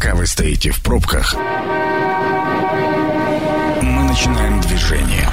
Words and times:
Пока 0.00 0.14
вы 0.14 0.26
стоите 0.26 0.70
в 0.70 0.82
пробках, 0.82 1.34
мы 3.82 4.02
начинаем 4.04 4.58
движение. 4.62 5.28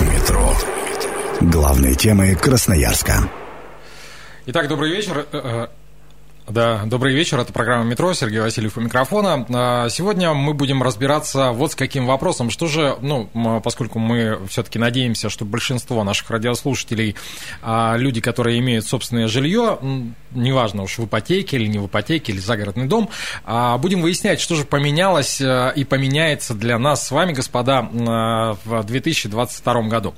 Метро. 0.00 0.56
Главные 1.42 1.94
темы 1.94 2.34
Красноярска. 2.36 3.28
Итак, 4.46 4.66
добрый 4.68 4.90
вечер. 4.90 5.26
Да, 6.46 6.82
добрый 6.84 7.14
вечер. 7.14 7.40
Это 7.40 7.54
программа 7.54 7.84
«Метро». 7.84 8.12
Сергей 8.12 8.40
Васильев 8.40 8.76
у 8.76 8.80
микрофона. 8.82 9.46
А, 9.48 9.88
сегодня 9.88 10.34
мы 10.34 10.52
будем 10.52 10.82
разбираться 10.82 11.52
вот 11.52 11.72
с 11.72 11.74
каким 11.74 12.04
вопросом. 12.04 12.50
Что 12.50 12.66
же, 12.66 12.98
ну, 13.00 13.30
поскольку 13.64 13.98
мы 13.98 14.38
все-таки 14.50 14.78
надеемся, 14.78 15.30
что 15.30 15.46
большинство 15.46 16.04
наших 16.04 16.30
радиослушателей 16.30 17.16
а, 17.62 17.96
люди, 17.96 18.20
которые 18.20 18.58
имеют 18.58 18.84
собственное 18.84 19.26
жилье, 19.26 19.78
неважно 20.32 20.82
уж 20.82 20.98
в 20.98 21.06
ипотеке 21.06 21.56
или 21.56 21.66
не 21.66 21.78
в 21.78 21.86
ипотеке, 21.86 22.32
или 22.32 22.40
загородный 22.40 22.88
дом, 22.88 23.08
а, 23.46 23.78
будем 23.78 24.02
выяснять, 24.02 24.38
что 24.38 24.54
же 24.54 24.64
поменялось 24.64 25.40
и 25.40 25.84
поменяется 25.84 26.52
для 26.52 26.78
нас 26.78 27.06
с 27.06 27.10
вами, 27.10 27.32
господа, 27.32 27.88
в 28.64 28.84
2022 28.84 29.82
году. 29.88 30.14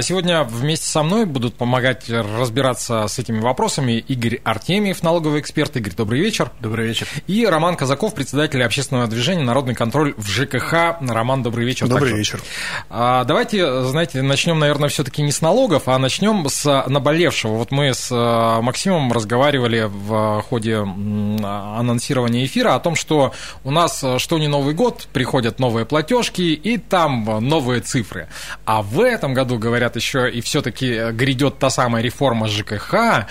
Сегодня 0.00 0.42
вместе 0.42 0.86
со 0.86 1.04
мной 1.04 1.24
будут 1.24 1.54
помогать 1.54 2.10
разбираться 2.10 3.06
с 3.06 3.20
этими 3.20 3.38
вопросами 3.38 3.92
Игорь 3.92 4.40
Артемьев, 4.42 5.04
налоговый 5.04 5.38
эксперт, 5.40 5.51
эксперт. 5.52 5.76
Игорь, 5.76 5.92
добрый 5.94 6.18
вечер. 6.18 6.50
Добрый 6.60 6.86
вечер. 6.86 7.06
И 7.26 7.44
Роман 7.44 7.76
Казаков, 7.76 8.14
председатель 8.14 8.62
общественного 8.62 9.06
движения 9.06 9.42
«Народный 9.42 9.74
контроль» 9.74 10.14
в 10.16 10.26
ЖКХ. 10.26 10.96
Роман, 11.06 11.42
добрый 11.42 11.66
вечер. 11.66 11.88
Добрый 11.88 12.08
также. 12.08 12.16
вечер. 12.16 12.42
А, 12.88 13.24
давайте, 13.24 13.82
знаете, 13.82 14.22
начнем, 14.22 14.58
наверное, 14.58 14.88
все-таки 14.88 15.20
не 15.20 15.30
с 15.30 15.42
налогов, 15.42 15.88
а 15.88 15.98
начнем 15.98 16.48
с 16.48 16.84
наболевшего. 16.88 17.52
Вот 17.56 17.70
мы 17.70 17.92
с 17.92 18.08
а, 18.10 18.62
Максимом 18.62 19.12
разговаривали 19.12 19.90
в 19.90 20.42
ходе 20.48 20.76
анонсирования 20.78 22.46
эфира 22.46 22.74
о 22.74 22.80
том, 22.80 22.96
что 22.96 23.34
у 23.62 23.70
нас 23.70 24.02
а, 24.02 24.18
что 24.18 24.38
не 24.38 24.48
Новый 24.48 24.72
год, 24.72 25.06
приходят 25.12 25.58
новые 25.58 25.84
платежки, 25.84 26.40
и 26.40 26.78
там 26.78 27.24
новые 27.46 27.82
цифры. 27.82 28.28
А 28.64 28.80
в 28.80 29.02
этом 29.02 29.34
году, 29.34 29.58
говорят, 29.58 29.96
еще 29.96 30.30
и 30.30 30.40
все-таки 30.40 31.10
грядет 31.12 31.58
та 31.58 31.68
самая 31.68 32.02
реформа 32.02 32.48
ЖКХ, 32.48 33.26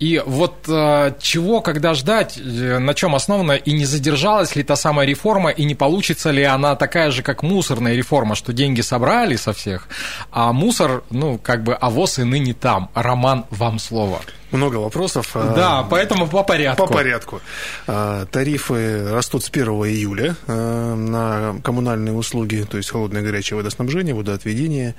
и 0.00 0.22
вот 0.24 0.68
э, 0.68 1.14
чего, 1.20 1.60
когда 1.60 1.94
ждать, 1.94 2.36
э, 2.38 2.78
на 2.78 2.94
чем 2.94 3.14
основано, 3.14 3.52
и 3.52 3.72
не 3.72 3.84
задержалась 3.84 4.56
ли 4.56 4.62
та 4.62 4.76
самая 4.76 5.06
реформа, 5.06 5.50
и 5.50 5.64
не 5.64 5.74
получится 5.74 6.30
ли 6.30 6.42
она 6.42 6.74
такая 6.74 7.10
же, 7.10 7.22
как 7.22 7.42
мусорная 7.42 7.94
реформа, 7.94 8.34
что 8.34 8.52
деньги 8.52 8.80
собрали 8.80 9.36
со 9.36 9.52
всех, 9.52 9.88
а 10.32 10.52
мусор, 10.52 11.04
ну, 11.10 11.38
как 11.38 11.62
бы, 11.62 11.74
а 11.74 11.90
ВОЗ 11.90 12.20
и 12.20 12.24
ныне 12.24 12.54
там. 12.54 12.90
Роман, 12.94 13.46
вам 13.50 13.78
слово 13.78 14.20
много 14.54 14.76
вопросов. 14.76 15.30
Да, 15.34 15.80
а, 15.80 15.82
поэтому 15.84 16.28
по 16.28 16.42
порядку. 16.42 16.86
По 16.86 16.92
порядку. 16.92 17.40
А, 17.86 18.26
тарифы 18.26 19.10
растут 19.10 19.44
с 19.44 19.50
1 19.50 19.66
июля 19.66 20.36
а, 20.46 20.94
на 20.94 21.60
коммунальные 21.62 22.14
услуги, 22.14 22.66
то 22.68 22.76
есть 22.76 22.90
холодное 22.90 23.22
и 23.22 23.24
горячее 23.24 23.56
водоснабжение, 23.56 24.14
водоотведение, 24.14 24.94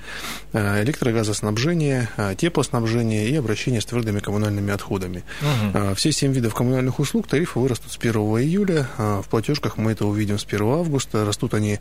электрогазоснабжение, 0.52 2.08
теплоснабжение 2.36 3.28
и 3.28 3.36
обращение 3.36 3.80
с 3.80 3.86
твердыми 3.86 4.20
коммунальными 4.20 4.72
отходами. 4.72 5.24
Угу. 5.40 5.94
Все 5.94 6.12
семь 6.12 6.32
видов 6.32 6.54
коммунальных 6.54 6.98
услуг 6.98 7.26
тарифы 7.26 7.58
вырастут 7.58 7.92
с 7.92 7.98
1 7.98 8.14
июля. 8.14 8.86
В 8.96 9.24
платежках 9.28 9.76
мы 9.76 9.92
это 9.92 10.06
увидим 10.06 10.38
с 10.38 10.44
1 10.44 10.62
августа. 10.62 11.24
Растут 11.24 11.54
они 11.54 11.80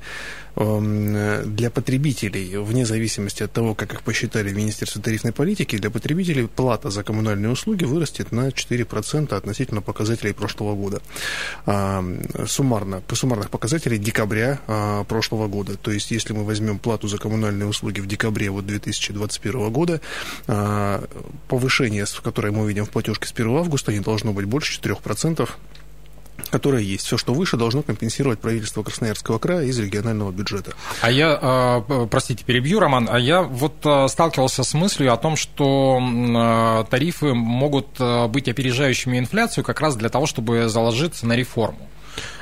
эм, 0.56 1.56
для 1.56 1.70
потребителей, 1.70 2.58
вне 2.58 2.86
зависимости 2.86 3.44
от 3.44 3.52
того, 3.52 3.76
как 3.76 3.94
их 3.94 4.02
посчитали 4.02 4.50
в 4.50 4.56
Министерстве 4.56 5.02
тарифной 5.02 5.32
политики, 5.32 5.78
для 5.78 5.90
потребителей 5.90 6.48
плата 6.48 6.90
за 6.90 7.04
коммунальные 7.04 7.52
услуги 7.52 7.65
услуги 7.66 7.86
вырастет 7.86 8.32
на 8.32 8.50
4% 8.50 9.34
относительно 9.34 9.82
показателей 9.82 10.34
прошлого 10.34 10.76
года. 10.76 11.02
А, 11.66 12.06
суммарно, 12.46 13.02
по 13.02 13.16
суммарных 13.16 13.50
показателей 13.50 13.98
декабря 13.98 14.60
а, 14.68 15.04
прошлого 15.06 15.48
года. 15.48 15.76
То 15.76 15.90
есть, 15.90 16.12
если 16.12 16.34
мы 16.34 16.44
возьмем 16.44 16.78
плату 16.78 17.08
за 17.08 17.18
коммунальные 17.18 17.68
услуги 17.68 18.02
в 18.02 18.08
декабре 18.08 18.52
вот 18.52 18.68
2021 18.68 19.72
года, 19.72 20.00
а, 20.48 21.04
повышение, 21.48 22.06
которое 22.22 22.52
мы 22.52 22.64
увидим 22.64 22.86
в 22.86 22.92
платежке 22.92 23.28
с 23.28 23.32
1 23.32 23.58
августа, 23.58 23.92
не 23.92 24.00
должно 24.00 24.32
быть 24.32 24.46
больше 24.46 24.80
4% 24.80 25.50
которое 26.50 26.82
есть. 26.82 27.06
Все, 27.06 27.18
что 27.18 27.34
выше, 27.34 27.58
должно 27.58 27.82
компенсировать 27.82 28.40
правительство 28.40 28.84
Красноярского 28.84 29.40
края 29.40 29.66
из 29.66 29.78
регионального 29.80 30.32
бюджета. 30.32 30.74
А 31.02 31.12
я, 31.12 31.38
а, 31.42 32.08
простите, 32.10 32.44
перебью, 32.44 32.80
Роман, 32.80 33.08
а 33.12 33.20
я 33.20 33.42
вот 33.42 33.76
а, 33.86 34.08
сталкивался 34.08 34.64
с 34.64 34.74
мыслью 34.74 35.14
о 35.14 35.18
том, 35.18 35.36
что 35.36 36.00
а, 36.02 36.84
тарифы 36.86 37.34
могут 37.34 38.00
быть 38.30 38.48
опережающими 38.48 39.20
инфляцию 39.20 39.64
как 39.64 39.80
раз 39.82 39.96
для 39.96 40.10
того, 40.10 40.26
чтобы 40.26 40.70
заложиться 40.70 41.26
на 41.26 41.36
реформу. 41.36 41.90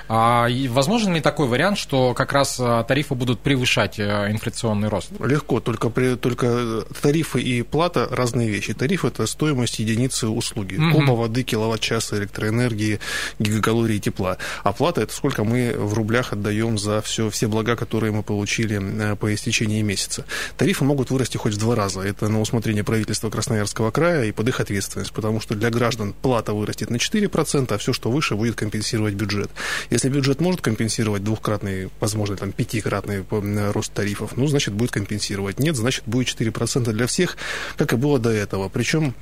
А 0.10 0.48
возможен 0.70 1.14
ли 1.14 1.22
такой 1.22 1.48
вариант, 1.48 1.78
что 1.78 2.14
как 2.14 2.34
раз 2.34 2.58
а, 2.60 2.84
тарифы 2.84 3.16
будут 3.16 3.40
превышать 3.40 4.00
э, 4.00 4.32
инфляционный 4.32 4.90
рост? 4.90 5.10
Легко, 5.20 5.60
только, 5.60 5.90
при, 5.90 6.16
только 6.16 6.84
тарифы 7.02 7.42
и 7.42 7.62
плата 7.62 8.08
разные 8.12 8.50
вещи. 8.50 8.74
Тариф– 8.74 9.06
это 9.06 9.26
стоимость 9.28 9.80
единицы 9.80 10.28
услуги. 10.28 10.76
Угу. 10.76 10.92
Куба 10.92 11.12
воды, 11.12 11.44
киловатт-часа 11.44 12.18
электроэнергии, 12.18 13.00
гигакалории 13.40 14.00
тепла. 14.00 14.38
А 14.64 14.74
плата– 14.74 15.02
это 15.04 15.14
сколько 15.14 15.44
мы 15.44 15.74
в 15.78 15.94
рублях 15.94 16.34
отдаем 16.34 16.78
за 16.78 17.02
все, 17.02 17.30
все 17.30 17.48
блага, 17.48 17.76
которые 17.76 18.12
мы 18.12 18.24
получили 18.24 18.82
э, 18.82 19.16
по 19.16 19.34
истечении 19.34 19.82
месяца. 19.82 20.26
Тарифы 20.58 20.84
могут 20.84 21.12
вырасти 21.12 21.38
хоть 21.38 21.54
в 21.54 21.58
два 21.58 21.76
раза. 21.76 22.02
Это 22.02 22.28
на 22.28 22.42
усмотрение 22.42 22.84
правительства 22.84 23.30
Красноярского 23.30 23.92
края 23.92 24.26
и 24.26 24.32
под 24.32 24.50
их 24.50 24.60
ответственность, 24.60 25.14
потому 25.14 25.40
что 25.40 25.56
для 25.56 25.70
граждан 25.70 26.14
плата 26.14 26.54
вырастет 26.54 26.90
на 26.90 26.98
4%, 26.98 27.74
а 27.74 27.78
все, 27.78 27.94
что 27.94 28.12
выше, 28.12 28.36
будет 28.36 28.56
компенсировать 28.56 29.14
бюджет. 29.14 29.50
Если 29.94 30.10
бюджет 30.10 30.42
может 30.42 30.60
компенсировать 30.60 31.24
двухкратный, 31.24 31.92
возможно, 32.00 32.36
там, 32.36 32.52
пятикратный 32.52 33.24
рост 33.30 33.94
тарифов, 33.94 34.36
ну, 34.36 34.48
значит, 34.48 34.74
будет 34.74 34.90
компенсировать. 34.90 35.60
Нет, 35.60 35.76
значит, 35.76 36.04
будет 36.08 36.30
4% 36.30 36.92
для 36.92 37.06
всех, 37.06 37.38
как 37.78 37.94
и 37.94 37.96
было 37.96 38.18
до 38.18 38.32
этого. 38.32 38.70
Причем 38.70 39.14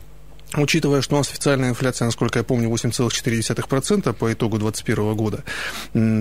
Учитывая, 0.56 1.02
что 1.02 1.16
у 1.16 1.18
нас 1.20 1.30
официальная 1.30 1.70
инфляция, 1.70 2.06
насколько 2.06 2.40
я 2.40 2.44
помню, 2.44 2.70
8,4% 2.70 4.14
по 4.14 4.34
итогу 4.34 4.58
2021 4.58 5.16
года, 5.16 5.44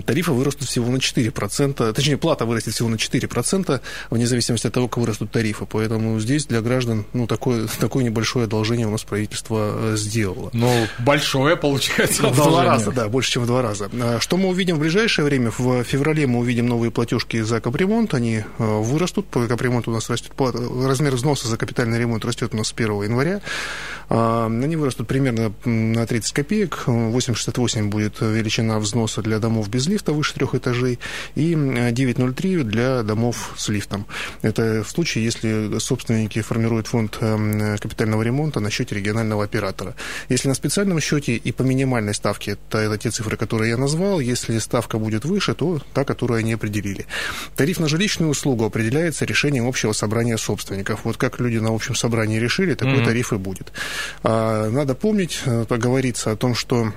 тарифы 0.06 0.30
вырастут 0.32 0.68
всего 0.68 0.90
на 0.90 0.96
4%, 0.96 1.92
точнее, 1.92 2.16
плата 2.16 2.44
вырастет 2.44 2.74
всего 2.74 2.88
на 2.88 2.94
4%, 2.94 3.80
вне 4.10 4.26
зависимости 4.26 4.66
от 4.68 4.72
того, 4.72 4.86
как 4.86 4.98
вырастут 4.98 5.32
тарифы. 5.32 5.66
Поэтому 5.66 6.20
здесь 6.20 6.46
для 6.46 6.60
граждан 6.60 7.06
ну, 7.12 7.26
такое, 7.26 7.66
такое 7.80 8.04
небольшое 8.04 8.44
одолжение 8.44 8.86
у 8.86 8.90
нас 8.90 9.02
правительство 9.02 9.72
э, 9.74 9.96
сделало. 9.96 10.50
Ну, 10.52 10.86
большое, 10.98 11.56
получается, 11.56 12.22
В 12.30 12.36
два 12.36 12.64
раза, 12.64 12.92
да, 12.92 13.08
больше, 13.08 13.32
чем 13.32 13.42
в 13.42 13.46
два 13.46 13.62
раза. 13.62 13.90
А 14.00 14.20
что 14.20 14.36
мы 14.36 14.48
увидим 14.48 14.76
в 14.76 14.80
ближайшее 14.80 15.24
время? 15.24 15.50
В 15.56 15.82
феврале 15.82 16.26
мы 16.26 16.38
увидим 16.38 16.66
новые 16.66 16.90
платежки 16.90 17.40
за 17.40 17.60
капремонт, 17.60 18.14
они 18.14 18.36
э, 18.36 18.42
вырастут, 18.58 19.26
по 19.26 19.46
капремонту 19.46 19.90
у 19.90 19.94
нас 19.94 20.08
растет, 20.08 20.32
размер 20.38 21.16
взноса 21.16 21.48
за 21.48 21.56
капитальный 21.56 21.98
ремонт 21.98 22.24
растет 22.24 22.54
у 22.54 22.56
нас 22.56 22.68
с 22.68 22.72
1 22.72 23.02
января, 23.02 23.40
а, 24.08 24.19
они 24.46 24.76
вырастут 24.76 25.06
примерно 25.06 25.52
на 25.64 26.06
30 26.06 26.32
копеек. 26.32 26.84
8,68 26.86 27.88
будет 27.88 28.20
величина 28.20 28.78
взноса 28.78 29.22
для 29.22 29.38
домов 29.38 29.68
без 29.68 29.86
лифта 29.86 30.12
выше 30.12 30.34
трех 30.34 30.54
этажей 30.54 30.98
и 31.34 31.52
9,03 31.54 32.62
для 32.62 33.02
домов 33.02 33.54
с 33.56 33.68
лифтом. 33.68 34.06
Это 34.42 34.82
в 34.84 34.90
случае, 34.90 35.24
если 35.24 35.78
собственники 35.78 36.40
формируют 36.42 36.86
фонд 36.86 37.18
эм, 37.20 37.78
капитального 37.78 38.22
ремонта 38.22 38.60
на 38.60 38.70
счете 38.70 38.94
регионального 38.94 39.44
оператора. 39.44 39.94
Если 40.28 40.48
на 40.48 40.54
специальном 40.54 41.00
счете 41.00 41.36
и 41.36 41.52
по 41.52 41.62
минимальной 41.62 42.14
ставке, 42.14 42.52
это, 42.52 42.78
это 42.78 42.98
те 42.98 43.10
цифры, 43.10 43.36
которые 43.36 43.70
я 43.70 43.76
назвал, 43.76 44.20
если 44.20 44.58
ставка 44.58 44.98
будет 44.98 45.24
выше, 45.24 45.54
то 45.54 45.80
та, 45.92 46.04
которую 46.04 46.38
они 46.38 46.52
определили. 46.52 47.06
Тариф 47.56 47.80
на 47.80 47.88
жилищную 47.88 48.30
услугу 48.30 48.64
определяется 48.64 49.24
решением 49.24 49.66
общего 49.66 49.92
собрания 49.92 50.36
собственников. 50.36 51.00
Вот 51.04 51.16
как 51.16 51.40
люди 51.40 51.58
на 51.58 51.74
общем 51.74 51.94
собрании 51.94 52.38
решили, 52.38 52.74
такой 52.74 52.98
mm-hmm. 52.98 53.04
тариф 53.04 53.32
и 53.32 53.36
будет. 53.36 53.72
А, 54.22 54.68
надо 54.70 54.94
помнить, 54.94 55.40
поговориться 55.68 56.30
э, 56.30 56.32
о 56.34 56.36
том, 56.36 56.54
что 56.54 56.92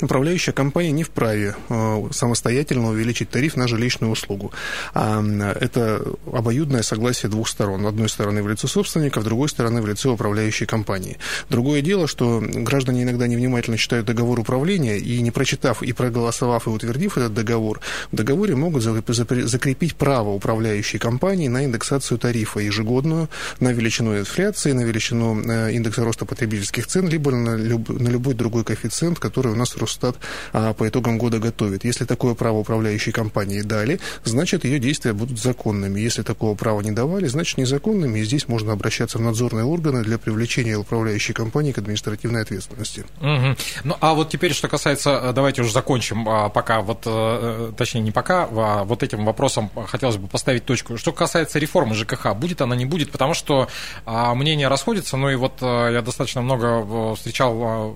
управляющая 0.00 0.52
компания 0.52 0.92
не 0.92 1.02
вправе 1.02 1.54
э, 1.68 2.02
самостоятельно 2.12 2.88
увеличить 2.90 3.30
тариф 3.30 3.56
на 3.56 3.68
жилищную 3.68 4.12
услугу. 4.12 4.52
А, 4.94 5.22
это 5.60 6.02
обоюдное 6.32 6.82
согласие 6.82 7.30
двух 7.30 7.48
сторон. 7.48 7.86
Одной 7.86 8.08
стороны 8.08 8.42
в 8.42 8.48
лице 8.48 8.68
собственника, 8.68 9.20
в 9.20 9.24
другой 9.24 9.48
стороны 9.48 9.82
в 9.82 9.86
лице 9.86 10.08
управляющей 10.08 10.66
компании. 10.66 11.18
Другое 11.48 11.82
дело, 11.82 12.06
что 12.06 12.40
граждане 12.40 13.02
иногда 13.02 13.26
невнимательно 13.26 13.76
читают 13.76 14.06
договор 14.06 14.40
управления 14.40 14.98
и, 14.98 15.20
не 15.20 15.30
прочитав 15.30 15.82
и 15.82 15.92
проголосовав 15.92 16.66
и 16.66 16.70
утвердив 16.70 17.18
этот 17.18 17.34
договор, 17.34 17.80
в 18.12 18.16
договоре 18.16 18.54
могут 18.54 18.82
закрепить 18.82 19.96
право 19.96 20.30
управляющей 20.30 20.98
компании 20.98 21.48
на 21.48 21.64
индексацию 21.64 22.18
тарифа 22.18 22.60
ежегодную, 22.60 23.28
на 23.58 23.72
величину 23.72 24.18
инфляции, 24.18 24.72
на 24.72 24.82
величину 24.82 25.42
э, 25.42 25.72
индекса 25.72 26.04
роста 26.04 26.24
потребительских 26.24 26.86
цен, 26.86 27.08
либо 27.08 27.30
на 27.30 27.56
любой 27.56 28.34
другой 28.34 28.64
коэффициент, 28.64 29.18
который 29.18 29.52
у 29.52 29.56
нас 29.56 29.76
Росстат 29.80 30.16
а, 30.52 30.74
по 30.74 30.88
итогам 30.88 31.18
года 31.18 31.38
готовит. 31.38 31.84
Если 31.84 32.04
такое 32.04 32.34
право 32.34 32.58
управляющей 32.58 33.12
компании 33.12 33.62
дали, 33.62 34.00
значит, 34.24 34.64
ее 34.64 34.78
действия 34.78 35.12
будут 35.12 35.38
законными. 35.38 36.00
Если 36.00 36.22
такого 36.22 36.54
права 36.54 36.80
не 36.80 36.92
давали, 36.92 37.26
значит, 37.26 37.58
незаконными, 37.58 38.20
и 38.20 38.24
здесь 38.24 38.48
можно 38.48 38.72
обращаться 38.72 39.18
в 39.18 39.20
надзорные 39.20 39.64
органы 39.64 40.02
для 40.02 40.18
привлечения 40.18 40.76
управляющей 40.76 41.34
компании 41.34 41.72
к 41.72 41.78
административной 41.78 42.42
ответственности. 42.42 43.04
Угу. 43.20 43.56
Ну, 43.84 43.96
а 44.00 44.14
вот 44.14 44.30
теперь, 44.30 44.52
что 44.52 44.68
касается, 44.68 45.10
э, 45.10 45.32
давайте 45.32 45.62
уже 45.62 45.72
закончим 45.72 46.28
а, 46.28 46.48
пока, 46.48 46.80
вот, 46.80 47.02
э, 47.06 47.72
точнее, 47.76 48.00
не 48.02 48.12
пока, 48.12 48.48
а 48.50 48.84
вот 48.84 49.02
этим 49.02 49.24
вопросом 49.24 49.70
хотелось 49.86 50.16
бы 50.16 50.28
поставить 50.28 50.64
точку. 50.64 50.98
Что 50.98 51.12
касается 51.12 51.58
реформы 51.58 51.94
ЖКХ, 51.94 52.34
будет 52.34 52.60
она, 52.60 52.76
не 52.76 52.84
будет, 52.84 53.10
потому 53.10 53.34
что 53.34 53.68
а, 54.04 54.34
мнения 54.34 54.68
расходятся, 54.68 55.16
ну 55.16 55.30
и 55.30 55.34
вот 55.34 55.54
э, 55.60 55.90
я 55.92 56.02
достаточно 56.02 56.42
много 56.42 57.14
встречал 57.14 57.94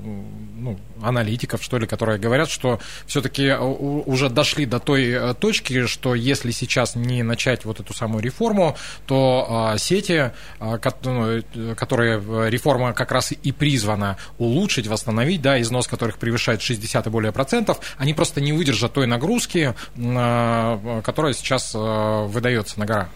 ну, 0.57 0.79
аналитиков, 1.03 1.63
что 1.63 1.74
ли, 1.79 1.87
которые 1.87 2.19
говорят, 2.19 2.51
что 2.51 2.81
все-таки 3.07 3.53
уже 3.53 4.29
дошли 4.29 4.67
до 4.67 4.79
той 4.81 5.35
точки, 5.35 5.87
что 5.87 6.15
если 6.15 6.51
сейчас 6.51 6.95
не 6.95 7.23
начать 7.23 7.65
вот 7.65 7.81
эту 7.81 7.95
самую 7.95 8.23
реформу, 8.23 8.77
то 9.07 9.75
сети, 9.79 10.33
ну, 10.61 11.43
которые 11.77 12.23
реформа 12.51 12.93
как 12.93 13.13
раз 13.13 13.33
и 13.33 13.53
призвана 13.53 14.17
улучшить, 14.39 14.87
восстановить, 14.87 15.43
да, 15.43 15.61
износ 15.61 15.87
которых 15.87 16.19
превышает 16.19 16.63
60 16.63 17.07
и 17.07 17.11
более 17.11 17.33
процентов, 17.33 17.81
они 17.99 18.15
просто 18.15 18.41
не 18.41 18.53
выдержат 18.53 18.93
той 18.93 19.07
нагрузки, 19.07 19.75
э, 19.97 21.01
которая 21.05 21.33
сейчас 21.33 21.73
э, 21.75 22.25
выдается 22.27 22.79
на 22.79 22.87
гора. 22.87 23.09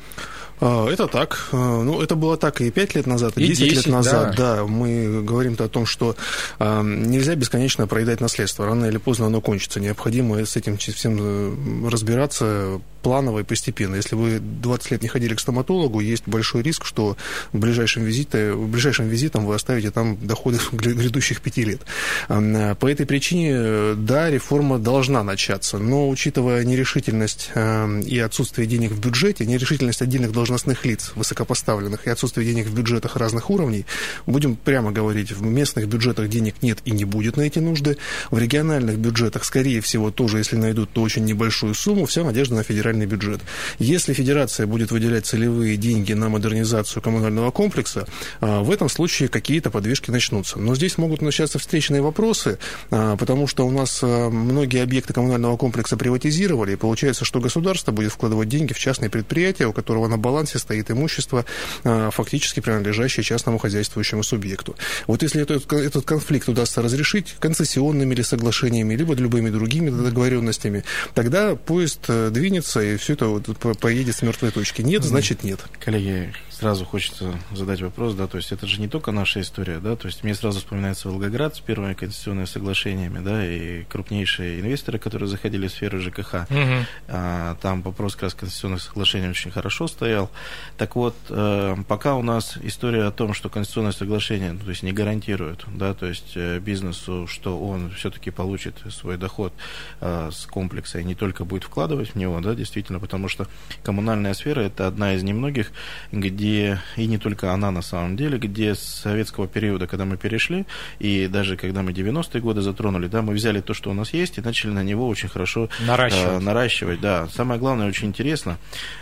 А, 0.60 0.88
это 0.88 1.06
так. 1.06 1.48
А, 1.52 1.82
ну, 1.82 2.00
это 2.00 2.16
было 2.16 2.36
так 2.36 2.60
и 2.60 2.70
5 2.70 2.94
лет 2.94 3.06
назад, 3.06 3.36
и 3.36 3.46
10, 3.46 3.64
10 3.64 3.76
лет 3.76 3.86
назад. 3.86 4.34
Да. 4.36 4.56
да, 4.56 4.64
мы 4.64 5.22
говорим-то 5.22 5.64
о 5.64 5.68
том, 5.68 5.86
что 5.86 6.16
э, 6.58 6.82
нельзя 6.82 7.34
бесконечно 7.34 7.86
проедать 7.86 8.20
наследство. 8.20 8.66
Рано 8.66 8.86
или 8.86 8.98
поздно 8.98 9.26
оно 9.26 9.40
кончится. 9.40 9.80
Необходимо 9.80 10.44
с 10.44 10.56
этим 10.56 10.76
всем 10.76 11.88
разбираться 11.88 12.80
планово 13.02 13.40
и 13.40 13.42
постепенно. 13.42 13.94
Если 13.94 14.14
вы 14.16 14.38
20 14.38 14.90
лет 14.90 15.02
не 15.02 15.08
ходили 15.08 15.34
к 15.34 15.40
стоматологу, 15.40 16.00
есть 16.00 16.24
большой 16.26 16.62
риск, 16.62 16.84
что 16.84 17.16
в 17.52 17.58
ближайшем 17.58 18.04
визите, 18.04 18.52
в 18.52 18.68
ближайшем 18.68 19.08
визитом 19.08 19.46
вы 19.46 19.54
оставите 19.54 19.90
там 19.90 20.18
доходы 20.20 20.58
грядущих 20.72 21.40
пяти 21.40 21.64
лет. 21.64 21.80
По 22.28 22.90
этой 22.90 23.06
причине, 23.06 23.94
да, 23.94 24.30
реформа 24.30 24.78
должна 24.78 25.22
начаться, 25.22 25.78
но 25.78 26.08
учитывая 26.08 26.64
нерешительность 26.64 27.50
и 27.54 28.18
отсутствие 28.18 28.66
денег 28.66 28.92
в 28.92 29.00
бюджете, 29.00 29.46
нерешительность 29.46 30.02
отдельных 30.02 30.32
должностных 30.48 30.84
лиц 30.86 31.12
высокопоставленных 31.14 32.06
и 32.06 32.10
отсутствие 32.10 32.46
денег 32.46 32.66
в 32.66 32.74
бюджетах 32.74 33.16
разных 33.16 33.50
уровней, 33.50 33.84
будем 34.26 34.56
прямо 34.56 34.90
говорить, 34.92 35.32
в 35.32 35.42
местных 35.42 35.88
бюджетах 35.88 36.28
денег 36.28 36.56
нет 36.62 36.78
и 36.84 36.90
не 36.90 37.04
будет 37.04 37.36
на 37.36 37.42
эти 37.42 37.58
нужды, 37.58 37.98
в 38.30 38.38
региональных 38.38 38.98
бюджетах, 38.98 39.44
скорее 39.44 39.80
всего, 39.80 40.10
тоже, 40.10 40.38
если 40.38 40.56
найдут, 40.56 40.90
то 40.92 41.02
очень 41.02 41.24
небольшую 41.24 41.74
сумму, 41.74 42.06
вся 42.06 42.24
надежда 42.24 42.54
на 42.54 42.62
федеральный 42.62 43.06
бюджет. 43.06 43.40
Если 43.78 44.14
федерация 44.14 44.66
будет 44.66 44.90
выделять 44.90 45.26
целевые 45.26 45.76
деньги 45.76 46.14
на 46.14 46.28
модернизацию 46.28 47.02
коммунального 47.02 47.50
комплекса, 47.50 48.06
а, 48.40 48.62
в 48.62 48.70
этом 48.70 48.88
случае 48.88 49.28
какие-то 49.28 49.70
подвижки 49.70 50.10
начнутся. 50.10 50.58
Но 50.58 50.74
здесь 50.74 50.96
могут 50.98 51.20
начаться 51.20 51.58
встречные 51.58 52.00
вопросы, 52.00 52.58
а, 52.90 53.16
потому 53.16 53.46
что 53.46 53.66
у 53.66 53.70
нас 53.70 54.00
а, 54.02 54.30
многие 54.30 54.82
объекты 54.82 55.12
коммунального 55.12 55.56
комплекса 55.56 55.96
приватизировали, 55.96 56.72
и 56.72 56.76
получается, 56.76 57.24
что 57.24 57.40
государство 57.40 57.92
будет 57.92 58.12
вкладывать 58.12 58.48
деньги 58.48 58.72
в 58.72 58.78
частные 58.78 59.10
предприятия, 59.10 59.66
у 59.66 59.72
которого 59.72 60.08
на 60.08 60.16
балансе 60.16 60.37
стоит 60.46 60.90
имущество, 60.90 61.44
фактически 61.82 62.60
принадлежащее 62.60 63.24
частному 63.24 63.58
хозяйствующему 63.58 64.22
субъекту. 64.22 64.76
Вот 65.06 65.22
если 65.22 65.42
этот, 65.42 65.72
этот 65.72 66.04
конфликт 66.04 66.48
удастся 66.48 66.82
разрешить 66.82 67.36
концессионными 67.40 68.14
или 68.14 68.22
соглашениями, 68.22 68.94
либо 68.94 69.14
любыми 69.14 69.50
другими 69.50 69.90
договоренностями, 69.90 70.84
тогда 71.14 71.56
поезд 71.56 72.00
э, 72.08 72.30
двинется 72.30 72.80
и 72.80 72.96
все 72.96 73.14
это 73.14 73.26
вот 73.26 73.46
поедет 73.78 74.16
с 74.16 74.22
мертвой 74.22 74.50
точки. 74.50 74.82
Нет, 74.82 75.04
значит 75.04 75.42
нет. 75.42 75.60
Коллеги, 75.84 76.32
сразу 76.58 76.84
хочется 76.84 77.32
задать 77.52 77.80
вопрос, 77.82 78.14
да, 78.14 78.26
то 78.26 78.36
есть 78.36 78.50
это 78.50 78.66
же 78.66 78.80
не 78.80 78.88
только 78.88 79.12
наша 79.12 79.40
история, 79.40 79.78
да, 79.78 79.94
то 79.94 80.08
есть 80.08 80.24
мне 80.24 80.34
сразу 80.34 80.58
вспоминается 80.58 81.08
Волгоград 81.08 81.54
с 81.54 81.60
первыми 81.60 81.94
конституционными 81.94 82.46
соглашениями, 82.46 83.20
да, 83.20 83.46
и 83.46 83.84
крупнейшие 83.84 84.60
инвесторы, 84.60 84.98
которые 84.98 85.28
заходили 85.28 85.68
в 85.68 85.70
сферу 85.70 86.00
ЖКХ, 86.00 86.34
угу. 86.50 86.86
а, 87.06 87.54
там 87.62 87.82
вопрос 87.82 88.14
как 88.14 88.24
раз 88.24 88.34
конституционных 88.34 88.82
соглашений 88.82 89.28
очень 89.28 89.52
хорошо 89.52 89.86
стоял. 89.86 90.30
Так 90.76 90.96
вот, 90.96 91.14
э, 91.28 91.76
пока 91.86 92.16
у 92.16 92.22
нас 92.22 92.58
история 92.62 93.04
о 93.04 93.12
том, 93.12 93.34
что 93.34 93.48
конституционное 93.48 93.92
соглашение, 93.92 94.52
ну, 94.52 94.60
то 94.60 94.70
есть 94.70 94.82
не 94.82 94.92
гарантирует, 94.92 95.64
да, 95.68 95.94
то 95.94 96.06
есть 96.06 96.32
э, 96.34 96.58
бизнесу, 96.58 97.28
что 97.28 97.56
он 97.58 97.90
все-таки 97.92 98.30
получит 98.32 98.74
свой 98.90 99.16
доход 99.16 99.52
э, 100.00 100.30
с 100.32 100.46
комплекса 100.46 100.98
и 100.98 101.04
не 101.04 101.14
только 101.14 101.44
будет 101.44 101.62
вкладывать 101.62 102.10
в 102.10 102.14
него, 102.16 102.40
да, 102.40 102.56
действительно, 102.56 102.98
потому 102.98 103.28
что 103.28 103.46
коммунальная 103.84 104.34
сфера 104.34 104.62
это 104.62 104.88
одна 104.88 105.14
из 105.14 105.22
немногих, 105.22 105.70
где 106.10 106.47
где, 106.48 106.80
и 106.96 107.06
не 107.06 107.18
только 107.18 107.52
она 107.52 107.70
на 107.70 107.82
самом 107.82 108.16
деле, 108.16 108.38
где 108.38 108.74
с 108.74 108.80
советского 108.80 109.46
периода, 109.46 109.86
когда 109.86 110.04
мы 110.04 110.16
перешли, 110.16 110.64
и 110.98 111.28
даже 111.28 111.56
когда 111.56 111.82
мы 111.82 111.92
90-е 111.92 112.40
годы 112.40 112.62
затронули, 112.62 113.06
да, 113.06 113.20
мы 113.20 113.34
взяли 113.34 113.60
то, 113.60 113.74
что 113.74 113.90
у 113.90 113.94
нас 113.94 114.14
есть, 114.14 114.38
и 114.38 114.40
начали 114.40 114.70
на 114.70 114.82
него 114.82 115.06
очень 115.08 115.28
хорошо 115.28 115.68
наращивать. 115.86 116.26
Э, 116.26 116.38
наращивать 116.38 117.00
да. 117.00 117.28
Самое 117.28 117.60
главное, 117.60 117.86
очень 117.86 118.08
интересно, 118.08 118.56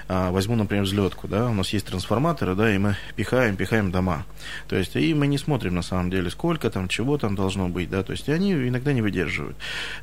э, 0.08 0.31
возьму, 0.31 0.56
например, 0.56 0.84
взлетку, 0.84 1.28
да, 1.28 1.48
у 1.48 1.54
нас 1.54 1.72
есть 1.72 1.87
трансформаторы, 1.87 2.56
да, 2.56 2.75
и 2.75 2.78
мы 2.78 2.96
пихаем, 3.14 3.56
пихаем 3.56 3.92
дома. 3.92 4.25
То 4.69 4.76
есть, 4.76 4.96
и 4.96 5.14
мы 5.14 5.28
не 5.28 5.38
смотрим 5.38 5.75
на 5.75 5.82
самом 5.82 6.10
деле, 6.10 6.31
сколько 6.31 6.69
там, 6.70 6.88
чего 6.88 7.16
там 7.16 7.37
должно 7.37 7.69
быть, 7.69 7.90
да, 7.90 8.02
то 8.02 8.12
есть, 8.12 8.28
и 8.28 8.32
они 8.32 8.52
иногда 8.52 8.92
не 8.92 9.02
выдерживают. 9.02 9.56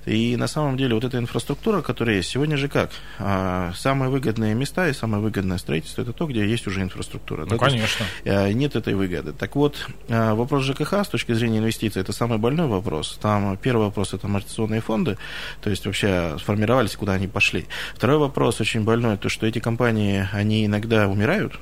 И 0.06 0.38
на 0.38 0.48
самом 0.48 0.78
деле 0.78 0.96
вот 0.96 1.04
эта 1.04 1.18
инфраструктура, 1.18 1.82
которая 1.82 2.18
есть, 2.18 2.30
сегодня 2.30 2.56
же 2.56 2.70
как? 2.70 2.92
А, 3.20 3.74
самые 3.76 4.10
выгодные 4.10 4.56
места 4.56 4.88
и 4.88 4.94
самое 4.94 5.22
выгодное 5.22 5.58
строительство, 5.58 6.04
это 6.04 6.14
то, 6.14 6.26
где 6.26 6.48
есть 6.48 6.68
уже 6.68 6.82
инфраструктура 6.82 7.33
инфраструктура. 7.34 7.46
Ну, 7.46 7.58
да? 7.58 7.58
конечно. 7.58 8.06
Есть, 8.24 8.26
э, 8.26 8.52
нет 8.54 8.76
этой 8.76 8.94
выгоды. 8.94 9.34
Так 9.34 9.56
вот, 9.56 9.88
э, 10.08 10.34
вопрос 10.34 10.64
ЖКХ 10.64 10.94
с 10.94 11.08
точки 11.08 11.34
зрения 11.34 11.60
инвестиций, 11.60 12.02
это 12.02 12.14
самый 12.14 12.38
больной 12.38 12.68
вопрос. 12.68 13.18
Там 13.22 13.58
первый 13.58 13.86
вопрос– 13.86 14.14
это 14.14 14.28
амортизационные 14.28 14.82
фонды, 14.82 15.18
то 15.62 15.70
есть 15.70 15.86
вообще 15.86 16.36
сформировались, 16.40 16.96
куда 16.96 17.14
они 17.14 17.28
пошли. 17.28 17.66
Второй 17.96 18.18
вопрос 18.18 18.62
очень 18.62 18.84
больной, 18.84 19.18
то, 19.18 19.30
что 19.30 19.46
эти 19.46 19.60
компании, 19.60 20.28
они 20.32 20.66
иногда 20.66 21.08
умирают, 21.08 21.60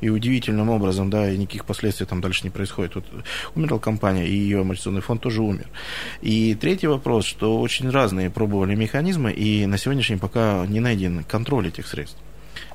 и 0.00 0.10
удивительным 0.10 0.68
образом, 0.70 1.10
да, 1.10 1.28
и 1.28 1.36
никаких 1.36 1.64
последствий 1.64 2.06
там 2.06 2.20
дальше 2.20 2.44
не 2.44 2.50
происходит. 2.50 2.94
Вот 2.94 3.04
умерла 3.56 3.80
компания, 3.80 4.28
и 4.28 4.32
ее 4.32 4.60
амортизационный 4.60 5.00
фонд 5.00 5.22
тоже 5.22 5.42
умер. 5.42 5.66
И 6.22 6.54
третий 6.54 6.86
вопрос, 6.86 7.24
что 7.24 7.60
очень 7.60 7.90
разные 7.90 8.30
пробовали 8.30 8.76
механизмы, 8.76 9.32
и 9.32 9.66
на 9.66 9.76
сегодняшний 9.76 10.16
пока 10.16 10.64
не 10.68 10.78
найден 10.78 11.24
контроль 11.24 11.66
этих 11.66 11.88
средств. 11.88 12.18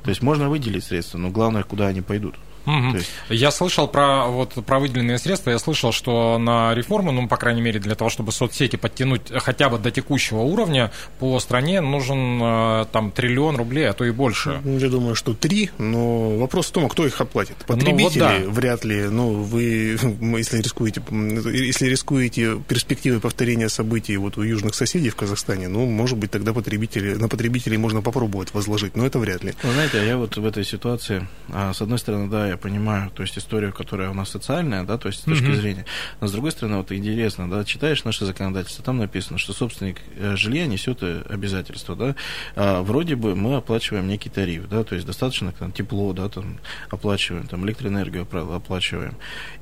То 0.03 0.09
есть 0.09 0.21
можно 0.21 0.49
выделить 0.49 0.83
средства, 0.83 1.17
но 1.17 1.29
главное, 1.29 1.63
куда 1.63 1.87
они 1.87 2.01
пойдут. 2.01 2.35
Угу. 2.65 2.97
Есть... 2.97 3.09
Я 3.29 3.51
слышал 3.51 3.87
про, 3.87 4.27
вот, 4.27 4.53
про 4.65 4.79
выделенные 4.79 5.17
средства, 5.17 5.51
я 5.51 5.59
слышал, 5.59 5.91
что 5.91 6.37
на 6.37 6.73
реформу, 6.73 7.11
ну, 7.11 7.27
по 7.27 7.37
крайней 7.37 7.61
мере, 7.61 7.79
для 7.79 7.95
того, 7.95 8.09
чтобы 8.09 8.31
соцсети 8.31 8.75
подтянуть 8.75 9.31
хотя 9.35 9.69
бы 9.69 9.77
до 9.77 9.91
текущего 9.91 10.39
уровня, 10.39 10.91
по 11.19 11.39
стране 11.39 11.81
нужен 11.81 12.39
э, 12.41 12.85
там 12.91 13.11
триллион 13.11 13.57
рублей, 13.57 13.89
а 13.89 13.93
то 13.93 14.05
и 14.05 14.11
больше. 14.11 14.61
Я 14.63 14.89
думаю, 14.89 15.15
что 15.15 15.33
три, 15.33 15.71
но 15.77 16.37
вопрос 16.37 16.67
в 16.67 16.71
том, 16.71 16.85
а 16.85 16.89
кто 16.89 17.05
их 17.05 17.19
оплатит. 17.19 17.57
Потребители 17.67 18.19
ну, 18.19 18.25
вот 18.29 18.43
да. 18.43 18.49
вряд 18.49 18.85
ли, 18.85 19.03
ну, 19.03 19.33
вы, 19.33 19.97
если 20.37 20.61
рискуете, 20.61 21.01
если 21.11 21.87
рискуете 21.87 22.61
перспективой 22.67 23.19
повторения 23.19 23.69
событий 23.69 24.15
вот 24.17 24.37
у 24.37 24.41
южных 24.41 24.75
соседей 24.75 25.09
в 25.09 25.15
Казахстане, 25.15 25.67
ну, 25.67 25.85
может 25.85 26.17
быть, 26.17 26.31
тогда 26.31 26.53
потребители, 26.53 27.15
на 27.15 27.27
потребителей 27.27 27.77
можно 27.77 28.01
попробовать 28.01 28.53
возложить, 28.53 28.95
но 28.95 29.05
это 29.05 29.19
вряд 29.19 29.43
ли. 29.43 29.53
Вы 29.63 29.73
знаете, 29.73 30.05
я 30.05 30.17
вот 30.17 30.37
в 30.37 30.45
этой 30.45 30.63
ситуации, 30.63 31.27
а, 31.49 31.73
с 31.73 31.81
одной 31.81 31.99
стороны, 31.99 32.29
да, 32.29 32.52
я 32.53 32.57
понимаю, 32.57 33.11
то 33.13 33.23
есть 33.23 33.37
историю, 33.37 33.73
которая 33.73 34.09
у 34.09 34.13
нас 34.13 34.29
социальная, 34.29 34.83
да, 34.83 34.97
то 34.97 35.07
есть 35.07 35.21
с 35.21 35.23
точки 35.23 35.45
mm-hmm. 35.45 35.55
зрения. 35.55 35.85
Но 36.21 36.27
с 36.27 36.31
другой 36.31 36.51
стороны, 36.51 36.77
вот 36.77 36.91
интересно, 36.91 37.49
да, 37.49 37.63
читаешь 37.63 38.03
наше 38.03 38.25
законодательство, 38.25 38.83
там 38.83 38.97
написано, 38.97 39.37
что 39.37 39.53
собственник 39.53 39.97
э, 40.15 40.35
жилья 40.35 40.65
несет 40.67 40.99
э, 41.01 41.23
обязательства, 41.29 41.95
да. 41.95 42.15
А 42.55 42.81
вроде 42.81 43.15
бы 43.15 43.35
мы 43.35 43.55
оплачиваем 43.55 44.07
некий 44.07 44.29
тариф, 44.29 44.69
да, 44.69 44.83
то 44.83 44.95
есть 44.95 45.07
достаточно 45.07 45.51
там, 45.51 45.71
тепло, 45.71 46.13
да, 46.13 46.29
там 46.29 46.59
оплачиваем, 46.89 47.47
там 47.47 47.65
электроэнергию 47.65 48.27
оплачиваем. 48.31 49.15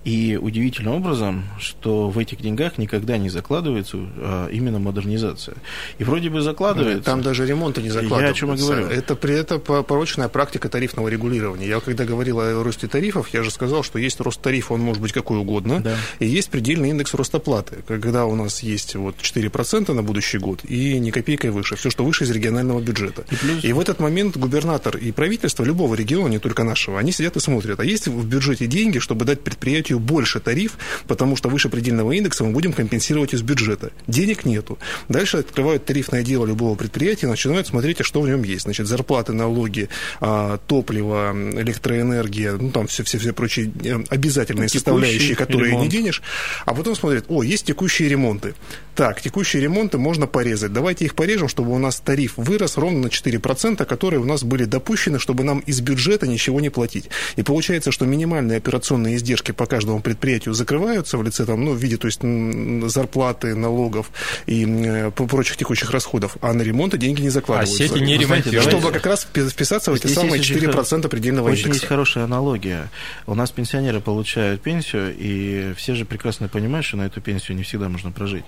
И 0.04 0.38
удивительным 0.42 0.96
образом, 0.96 1.46
что 1.60 2.10
в 2.10 2.18
этих 2.18 2.42
деньгах 2.42 2.78
никогда 2.78 3.18
не 3.18 3.30
закладывается 3.30 3.98
а, 3.98 4.48
именно 4.48 4.80
модернизация. 4.80 5.56
И 6.00 6.04
вроде 6.04 6.30
бы 6.30 6.42
закладывается. 6.42 7.04
Там 7.04 7.22
даже 7.22 7.46
ремонта 7.46 7.82
не 7.82 7.90
закладывается. 7.90 8.26
Я 8.26 8.32
о 8.32 8.34
чем 8.34 8.54
и 8.54 8.58
говорю. 8.58 8.88
Это, 8.88 9.14
это 9.28 9.60
порочная 9.60 10.28
практика 10.28 10.70
тарифного 10.70 11.08
регулирования. 11.08 11.68
Я 11.68 11.80
когда 11.80 12.06
говорил 12.06 12.40
о 12.40 12.64
росте 12.64 12.81
росте 12.82 12.88
тарифов, 12.88 13.30
я 13.34 13.44
же 13.44 13.52
сказал, 13.52 13.84
что 13.84 14.00
есть 14.00 14.20
рост 14.20 14.42
тарифа, 14.42 14.74
он 14.74 14.82
может 14.82 15.02
быть 15.02 15.14
какой 15.14 15.38
угодно, 15.38 15.80
да. 15.80 15.98
и 16.20 16.26
есть 16.26 16.50
предельный 16.50 16.90
индекс 16.90 17.14
роста 17.14 17.40
платы, 17.40 17.78
когда 17.88 18.26
у 18.26 18.36
нас 18.36 18.64
есть 18.64 18.96
вот 18.96 19.16
4% 19.22 19.94
на 19.94 20.04
будущий 20.04 20.38
год 20.38 20.62
и 20.66 21.00
ни 21.00 21.12
копейкой 21.12 21.52
выше, 21.52 21.76
все, 21.76 21.90
что 21.90 22.04
выше 22.04 22.24
из 22.24 22.32
регионального 22.32 22.80
бюджета. 22.82 23.24
И, 23.32 23.36
плюс... 23.36 23.64
и 23.64 23.74
в 23.74 23.80
этот 23.80 24.00
момент 24.00 24.38
губернатор 24.38 24.98
и 24.98 25.12
правительство 25.12 25.64
любого 25.64 25.96
региона, 25.96 26.30
не 26.30 26.40
только 26.40 26.64
нашего, 26.64 27.00
они 27.00 27.12
сидят 27.12 27.36
и 27.36 27.40
смотрят, 27.40 27.80
а 27.80 27.84
есть 27.84 28.08
в 28.08 28.26
бюджете 28.26 28.68
деньги, 28.68 29.00
чтобы 29.00 29.26
дать 29.26 29.42
предприятию 29.42 30.00
больше 30.00 30.40
тариф, 30.40 30.78
потому 31.08 31.36
что 31.36 31.50
выше 31.50 31.70
предельного 31.70 32.12
индекса 32.12 32.44
мы 32.44 32.52
будем 32.52 32.74
компенсировать 32.74 33.34
из 33.34 33.42
бюджета. 33.42 33.92
Денег 34.08 34.46
нету. 34.46 34.78
Дальше 35.10 35.38
открывают 35.38 35.86
тарифное 35.86 36.24
дело 36.24 36.46
любого 36.46 36.76
предприятия 36.76 37.28
и 37.28 37.30
начинают 37.30 37.68
смотреть, 37.68 38.02
а 38.02 38.04
что 38.04 38.22
в 38.22 38.28
нем 38.28 38.44
есть. 38.44 38.64
Значит, 38.64 38.88
зарплаты, 38.88 39.34
налоги, 39.34 39.90
а, 40.20 40.58
топливо, 40.68 41.34
электроэнергия, 41.34 42.58
ну, 42.72 42.80
там 42.82 42.88
все, 42.88 43.04
все, 43.04 43.18
все 43.18 43.34
прочие 43.34 43.72
э, 43.84 44.00
обязательные 44.10 44.68
Текущий 44.68 44.80
составляющие, 44.80 45.36
которые 45.36 45.72
ремонт. 45.72 45.84
не 45.84 45.90
денешь. 45.90 46.22
А 46.66 46.74
потом 46.74 46.96
смотрят, 46.96 47.26
о, 47.28 47.44
есть 47.44 47.66
текущие 47.66 48.10
ремонты. 48.10 48.54
Так, 48.96 49.22
текущие 49.22 49.62
ремонты 49.62 49.98
можно 49.98 50.28
порезать. 50.28 50.74
Давайте 50.74 51.06
их 51.06 51.16
порежем, 51.16 51.48
чтобы 51.48 51.72
у 51.72 51.78
нас 51.78 52.00
тариф 52.00 52.34
вырос 52.38 52.78
ровно 52.78 53.00
на 53.00 53.08
4%, 53.08 53.86
которые 53.86 54.20
у 54.20 54.26
нас 54.26 54.44
были 54.44 54.66
допущены, 54.66 55.20
чтобы 55.20 55.44
нам 55.44 55.60
из 55.60 55.82
бюджета 55.82 56.28
ничего 56.28 56.62
не 56.62 56.70
платить. 56.70 57.10
И 57.36 57.44
получается, 57.44 57.92
что 57.92 58.06
минимальные 58.06 58.58
операционные 58.58 59.18
издержки 59.18 59.52
по 59.52 59.66
каждому 59.66 60.02
предприятию 60.02 60.54
закрываются 60.54 61.18
в 61.18 61.24
лице 61.24 61.46
там, 61.46 61.64
ну, 61.66 61.74
в 61.74 61.78
виде 61.78 61.98
то 61.98 62.08
есть, 62.08 62.22
зарплаты, 62.90 63.56
налогов 63.56 64.12
и 64.46 64.66
э, 64.66 65.12
прочих 65.12 65.58
текущих 65.58 65.92
расходов, 65.92 66.38
а 66.42 66.54
на 66.54 66.62
ремонты 66.62 66.98
деньги 66.98 67.22
не 67.22 67.30
закладываются. 67.30 67.84
А 67.84 67.88
сети 67.88 68.00
не 68.00 68.18
ремонтируют. 68.18 68.64
Чтобы 68.64 68.92
как 68.92 69.06
раз 69.06 69.28
вписаться 69.34 69.92
в 69.92 69.96
эти 69.96 70.08
самые 70.08 70.42
4% 70.42 71.08
предельного 71.10 71.48
очень 71.48 71.64
индекса. 71.64 71.80
есть 71.80 71.86
хорошая 71.86 72.24
аналогия. 72.26 72.61
У 73.28 73.36
нас 73.36 73.52
пенсионеры 73.52 74.02
получают 74.02 74.62
пенсию, 74.62 75.16
и 75.18 75.74
все 75.76 75.96
же 75.96 76.06
прекрасно 76.06 76.48
понимают, 76.48 76.86
что 76.86 76.98
на 76.98 77.04
эту 77.04 77.22
пенсию 77.22 77.58
не 77.58 77.64
всегда 77.64 77.90
можно 77.90 78.12
прожить. 78.12 78.46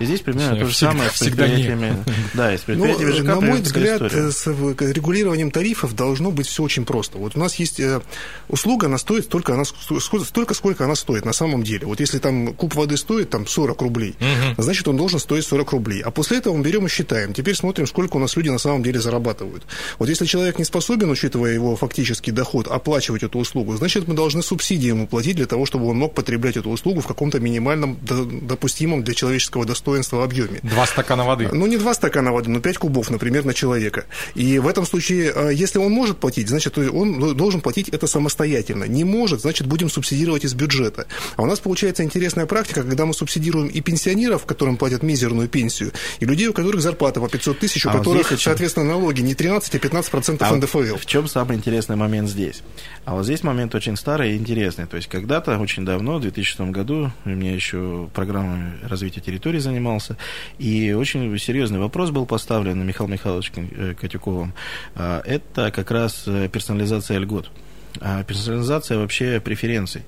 И 0.00 0.04
здесь 0.04 0.20
примерно 0.20 0.56
то 0.56 0.66
же 0.66 0.72
всегда, 0.72 0.92
самое 0.92 1.10
с 1.10 1.18
предприятиями. 1.18 2.04
Не. 2.06 2.14
Да, 2.34 2.52
и 2.52 2.58
с 2.58 2.62
предприятиями 2.62 3.10
ну, 3.10 3.16
ЖК. 3.16 3.24
На 3.24 3.40
мой 3.40 3.60
взгляд, 3.60 4.02
история. 4.02 4.30
с 4.30 4.46
регулированием 4.46 5.50
тарифов 5.50 5.94
должно 5.94 6.30
быть 6.30 6.46
все 6.46 6.62
очень 6.62 6.84
просто. 6.84 7.18
Вот 7.18 7.36
у 7.36 7.38
нас 7.38 7.54
есть 7.56 7.80
э, 7.80 8.00
услуга, 8.48 8.86
она 8.86 8.98
стоит 8.98 9.24
столько, 9.24 9.54
она, 9.54 9.64
столько, 9.64 10.54
сколько 10.54 10.84
она 10.84 10.94
стоит 10.94 11.24
на 11.24 11.32
самом 11.32 11.62
деле. 11.62 11.86
Вот 11.86 12.00
если 12.00 12.18
там 12.18 12.52
куб 12.54 12.74
воды 12.74 12.96
стоит 12.96 13.30
там 13.30 13.46
40 13.46 13.80
рублей, 13.80 14.16
угу. 14.20 14.62
значит, 14.62 14.86
он 14.88 14.96
должен 14.96 15.18
стоить 15.18 15.46
40 15.46 15.70
рублей. 15.72 16.02
А 16.02 16.10
после 16.10 16.38
этого 16.38 16.54
мы 16.56 16.62
берем 16.62 16.86
и 16.86 16.90
считаем. 16.90 17.32
Теперь 17.32 17.54
смотрим, 17.54 17.86
сколько 17.86 18.16
у 18.16 18.20
нас 18.20 18.36
люди 18.36 18.50
на 18.50 18.58
самом 18.58 18.82
деле 18.82 19.00
зарабатывают. 19.00 19.64
Вот 19.98 20.08
если 20.08 20.26
человек 20.26 20.58
не 20.58 20.64
способен, 20.64 21.10
учитывая 21.10 21.52
его 21.52 21.74
фактический 21.76 22.32
доход, 22.32 22.68
оплачивать 22.68 23.22
эту 23.22 23.35
услугу, 23.36 23.76
значит, 23.76 24.08
мы 24.08 24.14
должны 24.14 24.42
субсидии 24.42 24.88
ему 24.88 25.06
платить 25.06 25.36
для 25.36 25.46
того, 25.46 25.66
чтобы 25.66 25.88
он 25.88 25.96
мог 25.96 26.14
потреблять 26.14 26.56
эту 26.56 26.70
услугу 26.70 27.00
в 27.00 27.06
каком-то 27.06 27.40
минимальном 27.40 27.98
допустимом 28.02 29.02
для 29.02 29.14
человеческого 29.14 29.64
достоинства 29.64 30.24
объеме. 30.24 30.60
Два 30.62 30.86
стакана 30.86 31.24
воды. 31.24 31.48
Ну, 31.52 31.66
не 31.66 31.76
два 31.76 31.94
стакана 31.94 32.32
воды, 32.32 32.50
но 32.50 32.60
пять 32.60 32.78
кубов, 32.78 33.10
например, 33.10 33.44
на 33.44 33.54
человека. 33.54 34.06
И 34.34 34.58
в 34.58 34.68
этом 34.68 34.86
случае, 34.86 35.32
э, 35.34 35.50
если 35.54 35.78
он 35.78 35.92
может 35.92 36.18
платить, 36.18 36.48
значит, 36.48 36.78
он 36.78 37.36
должен 37.36 37.60
платить 37.60 37.88
это 37.88 38.06
самостоятельно. 38.06 38.84
Не 38.84 39.04
может, 39.04 39.40
значит, 39.40 39.66
будем 39.66 39.90
субсидировать 39.90 40.44
из 40.44 40.54
бюджета. 40.54 41.06
А 41.36 41.42
у 41.42 41.46
нас 41.46 41.60
получается 41.60 42.02
интересная 42.02 42.46
практика, 42.46 42.82
когда 42.82 43.06
мы 43.06 43.14
субсидируем 43.14 43.68
и 43.68 43.80
пенсионеров, 43.80 44.46
которым 44.46 44.76
платят 44.76 45.02
мизерную 45.02 45.48
пенсию, 45.48 45.92
и 46.20 46.24
людей, 46.24 46.48
у 46.48 46.52
которых 46.52 46.80
зарплата 46.80 47.20
по 47.20 47.28
500 47.28 47.58
тысяч, 47.58 47.86
у 47.86 47.90
а 47.90 47.92
которых, 47.92 48.30
вот 48.30 48.40
соответственно, 48.40 48.86
налоги 48.86 49.20
не 49.20 49.34
13, 49.34 49.74
а 49.74 49.78
15 49.78 50.10
процентов 50.10 50.50
а 50.50 50.56
НДФЛ. 50.56 50.96
В 50.96 51.06
чем 51.06 51.28
самый 51.28 51.56
интересный 51.56 51.96
момент 51.96 52.28
здесь? 52.28 52.62
А 53.04 53.14
вот 53.14 53.25
здесь 53.26 53.42
момент 53.42 53.74
очень 53.74 53.96
старый 53.96 54.32
и 54.32 54.36
интересный. 54.36 54.86
То 54.86 54.96
есть 54.96 55.08
когда-то, 55.08 55.58
очень 55.58 55.84
давно, 55.84 56.16
в 56.16 56.20
2006 56.22 56.60
году, 56.72 57.10
у 57.24 57.28
меня 57.28 57.52
еще 57.52 58.08
программа 58.14 58.72
развития 58.82 59.20
территории 59.20 59.58
занимался. 59.58 60.16
И 60.58 60.92
очень 60.92 61.36
серьезный 61.38 61.78
вопрос 61.78 62.10
был 62.10 62.24
поставлен 62.24 62.86
Михаилом 62.86 63.12
Михайловичем 63.12 63.68
э, 63.76 63.94
Катюковым. 63.94 64.54
А, 64.94 65.20
это 65.24 65.70
как 65.70 65.90
раз 65.90 66.24
э, 66.26 66.48
персонализация 66.48 67.18
льгот 67.18 67.50
а, 68.00 68.24
персонализация 68.24 68.98
вообще 68.98 69.40
преференций. 69.40 70.02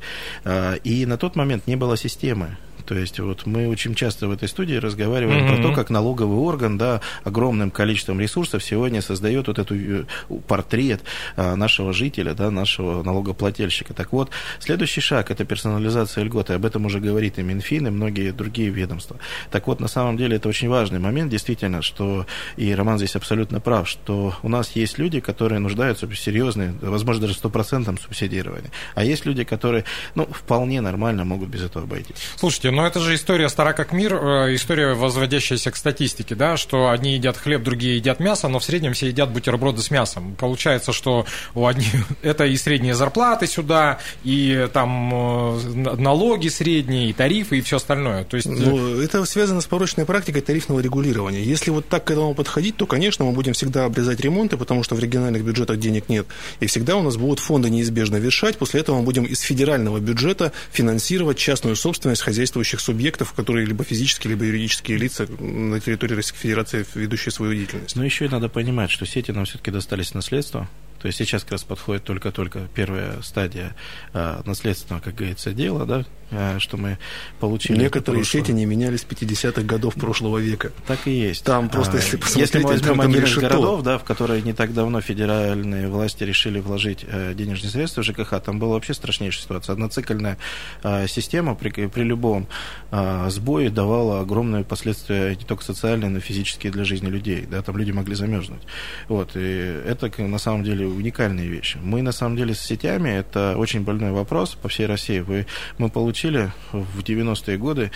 А, 0.44 0.74
и 0.74 1.06
на 1.06 1.18
тот 1.18 1.36
момент 1.36 1.66
не 1.66 1.76
было 1.76 1.96
системы. 1.96 2.56
То 2.88 2.94
есть 2.94 3.20
вот 3.20 3.44
мы 3.44 3.68
очень 3.68 3.94
часто 3.94 4.28
в 4.28 4.30
этой 4.30 4.48
студии 4.48 4.74
разговариваем 4.74 5.44
mm-hmm. 5.44 5.56
про 5.56 5.62
то, 5.62 5.74
как 5.74 5.90
налоговый 5.90 6.38
орган, 6.38 6.78
да, 6.78 7.02
огромным 7.22 7.70
количеством 7.70 8.18
ресурсов 8.18 8.64
сегодня 8.64 9.02
создает 9.02 9.46
вот 9.46 9.58
эту 9.58 9.74
э, 9.76 10.04
портрет 10.46 11.02
а, 11.36 11.54
нашего 11.54 11.92
жителя, 11.92 12.32
да, 12.32 12.50
нашего 12.50 13.02
налогоплательщика. 13.02 13.92
Так 13.92 14.14
вот, 14.14 14.30
следующий 14.58 15.02
шаг– 15.02 15.30
это 15.30 15.44
персонализация 15.44 16.24
льготы. 16.24 16.54
Об 16.54 16.64
этом 16.64 16.86
уже 16.86 16.98
говорит 16.98 17.38
и 17.38 17.42
Минфин, 17.42 17.88
и 17.88 17.90
многие 17.90 18.32
другие 18.32 18.70
ведомства. 18.70 19.18
Так 19.50 19.66
вот, 19.66 19.80
на 19.80 19.88
самом 19.88 20.16
деле, 20.16 20.36
это 20.36 20.48
очень 20.48 20.70
важный 20.70 20.98
момент, 20.98 21.30
действительно, 21.30 21.82
что, 21.82 22.24
и 22.56 22.74
Роман 22.74 22.96
здесь 22.96 23.16
абсолютно 23.16 23.60
прав, 23.60 23.86
что 23.86 24.34
у 24.42 24.48
нас 24.48 24.74
есть 24.76 24.96
люди, 24.96 25.20
которые 25.20 25.58
нуждаются 25.58 26.06
в 26.06 26.18
серьезной, 26.18 26.70
возможно, 26.80 27.20
даже 27.20 27.34
стопроцентном 27.34 27.98
субсидировании. 27.98 28.70
А 28.94 29.04
есть 29.04 29.26
люди, 29.26 29.44
которые, 29.44 29.84
ну, 30.14 30.24
вполне 30.24 30.80
нормально 30.80 31.26
могут 31.26 31.50
без 31.50 31.62
этого 31.62 31.84
обойтись. 31.84 32.16
Слушайте, 32.36 32.77
но 32.78 32.86
это 32.86 33.00
же 33.00 33.16
история 33.16 33.48
стара 33.48 33.72
как 33.72 33.92
мир, 33.92 34.14
э, 34.14 34.54
история, 34.54 34.94
возводящаяся 34.94 35.72
к 35.72 35.76
статистике, 35.76 36.36
да, 36.36 36.56
что 36.56 36.90
одни 36.90 37.14
едят 37.14 37.36
хлеб, 37.36 37.64
другие 37.64 37.96
едят 37.96 38.20
мясо, 38.20 38.46
но 38.46 38.60
в 38.60 38.64
среднем 38.64 38.92
все 38.92 39.08
едят 39.08 39.32
бутерброды 39.32 39.82
с 39.82 39.90
мясом. 39.90 40.36
Получается, 40.38 40.92
что 40.92 41.26
у 41.56 41.66
одних 41.66 42.04
это 42.22 42.46
и 42.46 42.56
средние 42.56 42.94
зарплаты 42.94 43.48
сюда, 43.48 43.98
и 44.22 44.68
там 44.72 45.10
э, 45.12 45.96
налоги 45.96 46.46
средние, 46.46 47.10
и 47.10 47.12
тарифы, 47.12 47.58
и 47.58 47.62
все 47.62 47.78
остальное. 47.78 48.22
То 48.22 48.36
есть... 48.36 48.48
Ну, 48.48 49.00
это 49.00 49.24
связано 49.24 49.60
с 49.60 49.66
порочной 49.66 50.04
практикой 50.04 50.42
тарифного 50.42 50.78
регулирования. 50.78 51.42
Если 51.42 51.72
вот 51.72 51.88
так 51.88 52.04
к 52.04 52.12
этому 52.12 52.32
подходить, 52.34 52.76
то, 52.76 52.86
конечно, 52.86 53.24
мы 53.24 53.32
будем 53.32 53.54
всегда 53.54 53.86
обрезать 53.86 54.20
ремонты, 54.20 54.56
потому 54.56 54.84
что 54.84 54.94
в 54.94 55.00
региональных 55.00 55.42
бюджетах 55.42 55.80
денег 55.80 56.08
нет. 56.08 56.28
И 56.60 56.66
всегда 56.66 56.94
у 56.94 57.02
нас 57.02 57.16
будут 57.16 57.40
фонды 57.40 57.70
неизбежно 57.70 58.18
вешать. 58.18 58.56
После 58.56 58.82
этого 58.82 58.98
мы 58.98 59.02
будем 59.02 59.24
из 59.24 59.40
федерального 59.40 59.98
бюджета 59.98 60.52
финансировать 60.70 61.38
частную 61.38 61.74
собственность 61.74 62.22
хозяйствующих 62.22 62.67
действующих 62.68 62.80
субъектов, 62.80 63.32
которые 63.32 63.66
либо 63.66 63.84
физические, 63.84 64.32
либо 64.32 64.44
юридические 64.44 64.98
лица 64.98 65.26
на 65.26 65.80
территории 65.80 66.14
Российской 66.14 66.38
Федерации, 66.38 66.86
ведущие 66.94 67.32
свою 67.32 67.54
деятельность. 67.54 67.96
Но 67.96 68.04
еще 68.04 68.26
и 68.26 68.28
надо 68.28 68.48
понимать, 68.48 68.90
что 68.90 69.06
сети 69.06 69.32
нам 69.32 69.44
все-таки 69.44 69.70
достались 69.70 70.14
наследство, 70.14 70.68
то 71.00 71.06
есть 71.06 71.18
сейчас 71.18 71.42
как 71.42 71.52
раз 71.52 71.64
подходит 71.64 72.04
только-только 72.04 72.68
первая 72.74 73.22
стадия 73.22 73.74
э, 74.12 74.40
наследственного, 74.44 75.00
как 75.00 75.14
говорится, 75.14 75.52
дела, 75.52 75.86
да, 75.86 76.04
э, 76.30 76.58
что 76.58 76.76
мы 76.76 76.98
получили. 77.38 77.78
Некоторые 77.78 78.24
сети 78.24 78.50
не 78.50 78.66
менялись 78.66 79.02
с 79.02 79.04
50-х 79.04 79.62
годов 79.62 79.94
прошлого 79.94 80.38
века. 80.38 80.72
Так 80.86 81.06
и 81.06 81.12
есть. 81.12 81.44
Там 81.44 81.68
просто, 81.68 81.98
а, 81.98 82.00
если 82.00 82.16
посмотреть, 82.16 82.54
если 82.54 82.58
мы 82.58 82.70
возьмем 82.70 83.00
один 83.00 83.24
из 83.24 83.36
городов, 83.36 83.82
да, 83.82 83.98
в 83.98 84.04
которые 84.04 84.42
не 84.42 84.52
так 84.52 84.74
давно 84.74 85.00
федеральные 85.00 85.88
власти 85.88 86.24
решили 86.24 86.58
вложить 86.58 87.04
э, 87.06 87.32
денежные 87.34 87.70
средства 87.70 88.02
в 88.02 88.04
ЖКХ, 88.04 88.40
там 88.44 88.58
была 88.58 88.74
вообще 88.74 88.92
страшнейшая 88.92 89.42
ситуация. 89.42 89.74
Одноцикленная 89.74 90.36
э, 90.82 91.06
система 91.06 91.54
при, 91.54 91.70
при 91.86 92.02
любом 92.02 92.48
э, 92.90 93.26
сбое 93.30 93.70
давала 93.70 94.20
огромные 94.20 94.64
последствия 94.64 95.36
не 95.36 95.44
только 95.44 95.62
социальные, 95.62 96.10
но 96.10 96.18
и 96.18 96.20
физические 96.20 96.72
для 96.72 96.84
жизни 96.84 97.08
людей. 97.08 97.46
Да, 97.48 97.62
там 97.62 97.76
люди 97.76 97.92
могли 97.92 98.16
замерзнуть. 98.16 98.62
Вот, 99.08 99.36
и 99.36 99.40
это 99.86 100.10
на 100.18 100.38
самом 100.38 100.64
деле 100.64 100.87
уникальные 100.88 101.48
вещи. 101.48 101.78
Мы, 101.82 102.02
на 102.02 102.12
самом 102.12 102.36
деле, 102.36 102.54
с 102.54 102.60
сетями, 102.60 103.10
это 103.10 103.56
очень 103.56 103.82
больной 103.82 104.12
вопрос 104.12 104.54
по 104.54 104.68
всей 104.68 104.86
России. 104.86 105.20
Вы, 105.20 105.46
мы 105.78 105.88
получили 105.90 106.52
в 106.72 107.00
90-е 107.00 107.58
годы 107.58 107.90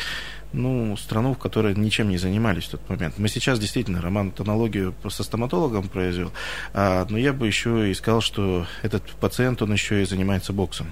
ну, 0.52 0.96
страну, 0.96 1.34
в 1.34 1.38
которой 1.38 1.74
ничем 1.74 2.08
не 2.08 2.18
занимались 2.18 2.64
в 2.64 2.70
тот 2.72 2.88
момент. 2.88 3.14
Мы 3.18 3.28
сейчас 3.28 3.58
действительно, 3.58 4.00
Роман 4.00 4.32
аналогию 4.38 4.94
со 5.08 5.22
стоматологом 5.24 5.88
произвел, 5.88 6.32
а, 6.74 7.06
но 7.08 7.18
я 7.18 7.32
бы 7.32 7.46
еще 7.46 7.90
и 7.90 7.94
сказал, 7.94 8.20
что 8.20 8.66
этот 8.82 9.02
пациент, 9.20 9.62
он 9.62 9.72
еще 9.72 10.02
и 10.02 10.06
занимается 10.06 10.52
боксом. 10.52 10.88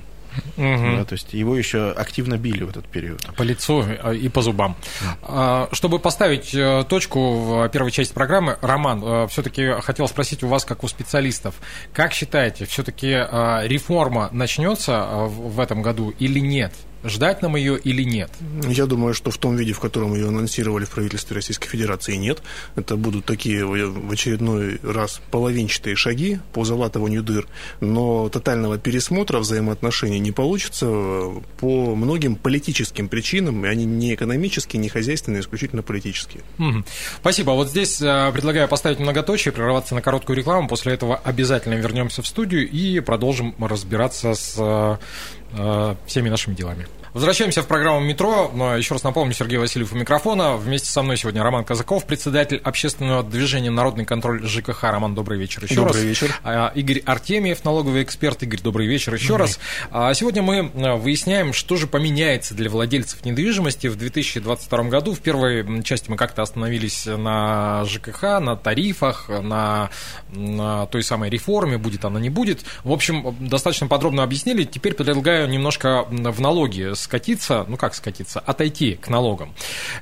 Угу. 0.57 0.97
Да, 0.97 1.05
то 1.05 1.13
есть 1.13 1.33
его 1.33 1.57
еще 1.57 1.91
активно 1.91 2.37
били 2.37 2.65
в 2.65 2.71
этот 2.71 2.87
период. 2.87 3.21
По 3.37 3.43
лицу 3.43 3.85
а, 4.03 4.13
и 4.13 4.29
по 4.29 4.43
зубам. 4.43 4.77
Да. 5.23 5.69
Чтобы 5.73 5.99
поставить 5.99 6.55
э, 6.55 6.85
точку 6.89 7.33
в 7.33 7.69
первой 7.69 7.91
части 7.91 8.13
программы, 8.13 8.59
Роман, 8.61 9.03
э, 9.03 9.27
все-таки 9.29 9.81
хотел 9.81 10.09
спросить 10.09 10.43
у 10.43 10.49
вас, 10.49 10.65
как 10.65 10.85
у 10.85 10.89
специалистов, 10.89 11.55
как 11.93 12.13
считаете, 12.13 12.65
все-таки 12.67 13.09
э, 13.09 13.61
реформа 13.67 14.29
начнется 14.33 15.27
в 15.27 15.61
этом 15.61 15.83
году 15.83 16.15
или 16.19 16.39
нет? 16.39 16.73
Ждать 17.03 17.43
нам 17.43 17.57
ее 17.57 17.79
или 17.79 18.03
нет? 18.03 18.31
Я 18.69 18.87
думаю, 18.87 19.15
что 19.15 19.31
в 19.31 19.39
том 19.39 19.57
виде, 19.57 19.73
в 19.73 19.81
котором 19.81 20.15
ее 20.15 20.29
анонсировали 20.29 20.85
в 20.85 20.91
правительстве 20.91 21.35
Российской 21.35 21.69
Федерации, 21.69 22.17
нет. 22.17 22.43
Это 22.77 22.97
будут 22.97 23.25
такие 23.25 23.65
в 23.65 24.13
очередной 24.13 24.79
раз 24.83 25.21
половинчатые 25.31 25.97
шаги 25.97 26.41
по 26.53 26.65
залатыванию 26.65 27.23
дыр, 27.23 27.47
но 27.81 28.29
тотального 28.29 28.79
пересмотра 28.79 29.39
взаимоотношений 29.39 30.19
не 30.19 30.33
получится 30.33 30.87
по 31.59 31.95
многим 31.95 32.37
политическим 32.37 33.09
причинам, 33.09 33.65
и 33.65 33.69
они 33.69 33.85
не 33.85 34.15
экономические, 34.15 34.81
не 34.81 34.89
хозяйственные, 34.89 35.39
а 35.39 35.43
исключительно 35.43 35.83
политические. 35.83 36.43
Угу. 36.59 36.85
Спасибо. 37.21 37.53
Вот 37.53 37.71
здесь 37.71 38.01
э, 38.03 38.31
предлагаю 38.33 38.69
поставить 38.69 38.99
многоточие, 38.99 39.53
прерваться 39.53 39.95
на 39.95 40.03
короткую 40.03 40.37
рекламу, 40.37 40.69
после 40.69 40.95
этого 40.95 41.17
обязательно 41.17 41.75
вернемся 41.75 42.23
в 42.23 42.27
студию 42.27 42.69
и 42.69 43.01
продолжим 43.01 43.55
разбираться 43.59 44.35
с 44.35 44.57
э, 44.59 44.91
Э, 44.91 44.97
всеми 46.07 46.29
нашими 46.29 46.55
делами. 46.55 46.87
Возвращаемся 47.13 47.63
в 47.63 47.67
программу 47.67 47.99
«Метро». 47.99 48.53
Еще 48.77 48.95
раз 48.95 49.03
напомню, 49.03 49.35
Сергей 49.35 49.59
Васильев 49.59 49.93
у 49.93 49.97
микрофона. 49.97 50.57
Вместе 50.57 50.89
со 50.89 51.03
мной 51.03 51.17
сегодня 51.17 51.43
Роман 51.43 51.65
Казаков, 51.65 52.07
председатель 52.07 52.59
общественного 52.63 53.25
движения 53.25 53.71
«Народный 53.71 54.05
контроль 54.05 54.47
ЖКХ». 54.47 54.85
Роман, 54.85 55.17
добрый 55.17 55.37
вечер 55.37 55.65
еще 55.65 55.75
добрый 55.75 55.95
раз. 55.95 56.03
вечер. 56.05 56.33
А, 56.45 56.71
Игорь 56.77 57.03
Артемьев, 57.05 57.65
налоговый 57.65 58.05
эксперт. 58.05 58.41
Игорь, 58.45 58.61
добрый 58.61 58.87
вечер 58.87 59.13
еще 59.13 59.35
раз. 59.37 59.59
А, 59.91 60.15
сегодня 60.15 60.43
мы 60.43 60.71
э, 60.73 60.95
выясняем, 60.95 61.53
что 61.53 61.75
же 61.77 61.89
поменяется 61.89 62.55
для 62.55 62.71
владельцев 62.71 63.25
недвижимости 63.25 63.89
в 63.89 63.97
2022 63.97 64.85
году. 64.85 65.13
В 65.13 65.19
первой 65.19 65.83
части 65.83 66.09
мы 66.11 66.17
как-то 66.17 66.43
остановились 66.43 67.07
на 67.07 67.85
ЖКХ, 67.87 68.23
на 68.39 68.55
тарифах, 68.55 69.29
на, 69.29 69.91
на 70.33 70.87
той 70.87 71.03
самой 71.03 71.29
реформе, 71.29 71.77
будет 71.77 72.05
она, 72.05 72.21
не 72.21 72.31
будет. 72.31 72.61
В 72.85 72.93
общем, 72.93 73.35
достаточно 73.41 73.89
подробно 73.89 74.23
объяснили. 74.23 74.63
Теперь 74.63 74.95
предлагаю 74.95 75.40
немножко 75.47 76.07
в 76.09 76.41
налоги 76.41 76.95
скатиться, 76.95 77.65
ну 77.69 77.77
как 77.77 77.95
скатиться, 77.95 78.41
отойти 78.41 78.95
к 78.95 79.09
налогам. 79.09 79.55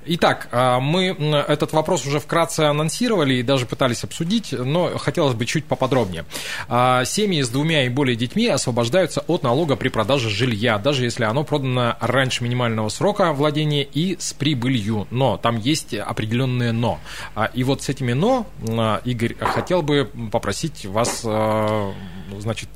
Итак, 0.06 0.48
а, 0.52 0.80
мы 0.80 1.08
этот 1.48 1.72
вопрос 1.72 2.06
уже 2.06 2.20
вкратце 2.20 2.60
анонсировали 2.60 3.34
и 3.34 3.42
даже 3.42 3.66
пытались 3.66 4.04
обсудить, 4.04 4.52
но 4.52 4.98
хотелось 4.98 5.34
бы 5.34 5.46
чуть 5.46 5.64
поподробнее. 5.64 6.24
А, 6.68 7.04
семьи 7.04 7.42
с 7.42 7.48
двумя 7.48 7.86
и 7.86 7.88
более 7.88 8.16
детьми 8.16 8.46
освобождаются 8.48 9.20
от 9.26 9.42
налога 9.42 9.76
при 9.76 9.88
продаже 9.88 10.30
жилья, 10.30 10.78
даже 10.78 11.04
если 11.04 11.24
оно 11.24 11.44
продано 11.44 11.96
раньше 12.00 12.44
минимального 12.44 12.88
срока 12.88 13.32
владения 13.32 13.82
и 13.82 14.16
с 14.18 14.32
прибылью. 14.32 15.06
Но 15.10 15.36
там 15.36 15.58
есть 15.58 15.94
определенные 15.94 16.72
но. 16.72 16.98
А, 17.34 17.46
и 17.46 17.64
вот 17.64 17.82
с 17.82 17.88
этими 17.88 18.12
но, 18.12 18.46
Игорь, 19.04 19.36
хотел 19.38 19.82
бы 19.82 20.10
попросить 20.32 20.84
вас, 20.86 21.22
значит, 21.22 22.68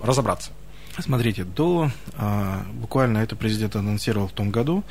разобраться. 0.00 0.50
Смотрите, 0.98 1.44
до 1.44 1.90
а, 2.16 2.62
буквально 2.72 3.18
это 3.18 3.36
президент 3.36 3.76
анонсировал 3.76 4.28
в 4.28 4.32
том 4.32 4.50
году, 4.50 4.84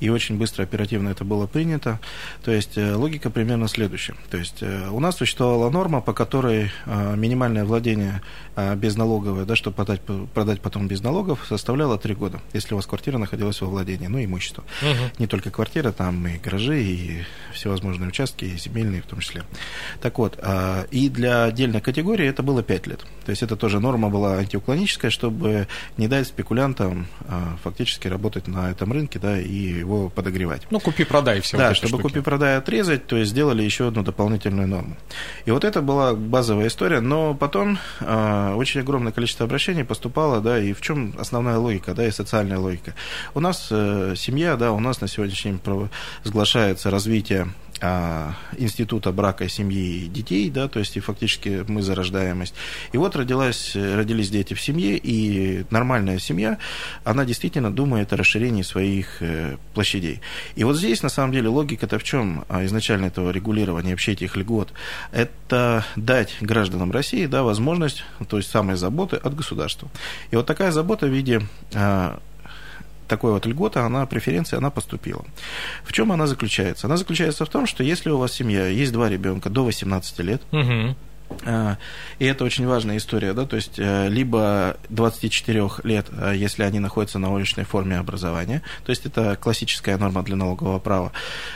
и 0.00 0.08
очень 0.08 0.38
быстро, 0.38 0.62
оперативно 0.62 1.10
это 1.10 1.24
было 1.24 1.46
принято. 1.46 2.00
То 2.42 2.50
есть 2.50 2.78
э, 2.78 2.94
логика 2.94 3.30
примерно 3.30 3.68
следующая. 3.68 4.14
То 4.30 4.38
есть 4.38 4.62
э, 4.62 4.88
у 4.90 5.00
нас 5.00 5.16
существовала 5.16 5.70
норма, 5.70 6.00
по 6.00 6.12
которой 6.12 6.70
а, 6.86 7.14
минимальное 7.14 7.64
владение 7.64 8.22
а, 8.56 8.74
безналоговое, 8.74 9.44
да, 9.44 9.56
чтобы 9.56 9.76
продать, 9.76 10.00
продать 10.34 10.60
потом 10.60 10.88
без 10.88 11.02
налогов, 11.02 11.44
составляло 11.48 11.98
3 11.98 12.14
года, 12.14 12.40
если 12.52 12.74
у 12.74 12.76
вас 12.76 12.86
квартира 12.86 13.18
находилась 13.18 13.60
во 13.60 13.68
владении, 13.68 14.06
ну, 14.06 14.22
имущество. 14.24 14.64
Угу. 14.82 15.18
Не 15.18 15.26
только 15.26 15.50
квартира, 15.50 15.92
там 15.92 16.26
и 16.26 16.38
гаражи, 16.38 16.82
и 16.82 17.22
всевозможные 17.52 18.08
участки, 18.08 18.44
и 18.44 18.56
земельные 18.56 19.02
в 19.02 19.06
том 19.06 19.20
числе. 19.20 19.42
Так 20.00 20.18
вот, 20.18 20.38
а, 20.42 20.86
и 20.90 21.08
для 21.08 21.44
отдельной 21.44 21.80
категории 21.80 22.26
это 22.26 22.42
было 22.42 22.62
5 22.62 22.86
лет. 22.86 23.00
То 23.24 23.30
есть 23.30 23.42
это 23.42 23.56
тоже 23.56 23.80
норма 23.80 24.08
была 24.08 24.36
антиуклоническая, 24.36 25.10
чтобы 25.10 25.49
чтобы 25.50 25.66
не 25.96 26.08
дать 26.08 26.26
спекулянтам 26.26 27.06
а, 27.28 27.56
фактически 27.62 28.08
работать 28.08 28.48
на 28.48 28.70
этом 28.70 28.92
рынке, 28.92 29.18
да, 29.18 29.38
и 29.38 29.52
его 29.52 30.08
подогревать. 30.08 30.62
Ну, 30.70 30.80
купи-продай 30.80 31.40
все. 31.40 31.56
Да, 31.56 31.68
вот 31.68 31.76
чтобы 31.76 31.98
купи-продай 31.98 32.56
отрезать, 32.56 33.06
то 33.06 33.16
есть 33.16 33.30
сделали 33.30 33.62
еще 33.62 33.88
одну 33.88 34.02
дополнительную 34.02 34.68
норму. 34.68 34.96
И 35.46 35.50
вот 35.50 35.64
это 35.64 35.82
была 35.82 36.14
базовая 36.14 36.68
история, 36.68 37.00
но 37.00 37.34
потом 37.34 37.78
а, 38.00 38.54
очень 38.56 38.80
огромное 38.80 39.12
количество 39.12 39.46
обращений 39.46 39.84
поступало, 39.84 40.40
да, 40.40 40.58
и 40.58 40.72
в 40.72 40.80
чем 40.80 41.14
основная 41.18 41.58
логика, 41.58 41.94
да, 41.94 42.06
и 42.06 42.10
социальная 42.10 42.58
логика. 42.58 42.94
У 43.34 43.40
нас 43.40 43.68
э, 43.70 44.14
семья, 44.16 44.56
да, 44.56 44.72
у 44.72 44.80
нас 44.80 45.00
на 45.00 45.08
сегодняшний 45.08 45.52
день 45.52 45.60
провозглашается 45.60 46.90
развитие 46.90 47.48
института 47.80 49.12
брака, 49.12 49.48
семьи 49.48 50.04
и 50.04 50.08
детей, 50.08 50.50
да, 50.50 50.68
то 50.68 50.78
есть 50.78 50.96
и 50.96 51.00
фактически 51.00 51.64
мы 51.66 51.82
за 51.82 51.94
рождаемость. 51.94 52.54
И 52.92 52.98
вот 52.98 53.16
родилась, 53.16 53.74
родились 53.74 54.30
дети 54.30 54.54
в 54.54 54.60
семье, 54.60 54.96
и 54.96 55.64
нормальная 55.70 56.18
семья, 56.18 56.58
она 57.04 57.24
действительно 57.24 57.72
думает 57.72 58.12
о 58.12 58.16
расширении 58.16 58.62
своих 58.62 59.22
э, 59.22 59.56
площадей. 59.74 60.20
И 60.56 60.64
вот 60.64 60.76
здесь, 60.76 61.02
на 61.02 61.08
самом 61.08 61.32
деле, 61.32 61.48
логика-то 61.48 61.98
в 61.98 62.04
чем 62.04 62.44
а, 62.48 62.64
изначально 62.66 63.06
этого 63.06 63.30
регулирования, 63.30 63.90
вообще 63.90 64.12
этих 64.12 64.36
льгот? 64.36 64.72
Это 65.12 65.84
дать 65.96 66.36
гражданам 66.40 66.90
России, 66.90 67.26
да, 67.26 67.42
возможность, 67.42 68.04
то 68.28 68.36
есть 68.36 68.50
самой 68.50 68.76
заботы 68.76 69.16
от 69.16 69.34
государства. 69.34 69.88
И 70.30 70.36
вот 70.36 70.46
такая 70.46 70.70
забота 70.72 71.06
в 71.06 71.10
виде 71.10 71.42
а, 71.74 72.20
такой 73.10 73.32
вот 73.32 73.44
льгота, 73.44 73.84
она, 73.84 74.06
преференция, 74.06 74.58
она 74.58 74.70
поступила. 74.70 75.24
В 75.82 75.92
чем 75.92 76.12
она 76.12 76.26
заключается? 76.26 76.86
Она 76.86 76.96
заключается 76.96 77.44
в 77.44 77.48
том, 77.48 77.66
что 77.66 77.82
если 77.82 78.08
у 78.08 78.18
вас 78.18 78.32
семья, 78.32 78.66
есть 78.68 78.92
два 78.92 79.10
ребенка 79.10 79.50
до 79.50 79.64
18 79.64 80.18
лет, 80.20 80.40
угу. 80.52 80.96
И 82.18 82.24
это 82.24 82.44
очень 82.44 82.66
важная 82.66 82.96
история, 82.96 83.32
да, 83.34 83.46
то 83.46 83.54
есть 83.54 83.78
э, 83.78 84.08
либо 84.08 84.76
24 84.88 85.70
лет, 85.84 86.06
э, 86.10 86.32
если 86.36 86.64
они 86.64 86.80
находятся 86.80 87.20
на 87.20 87.32
уличной 87.32 87.62
форме 87.62 87.98
образования, 87.98 88.62
то 88.84 88.90
есть 88.90 89.06
это 89.06 89.36
классическая 89.36 89.96
норма 89.96 90.24
для 90.24 90.34
налогового 90.34 90.80
права, 90.80 91.12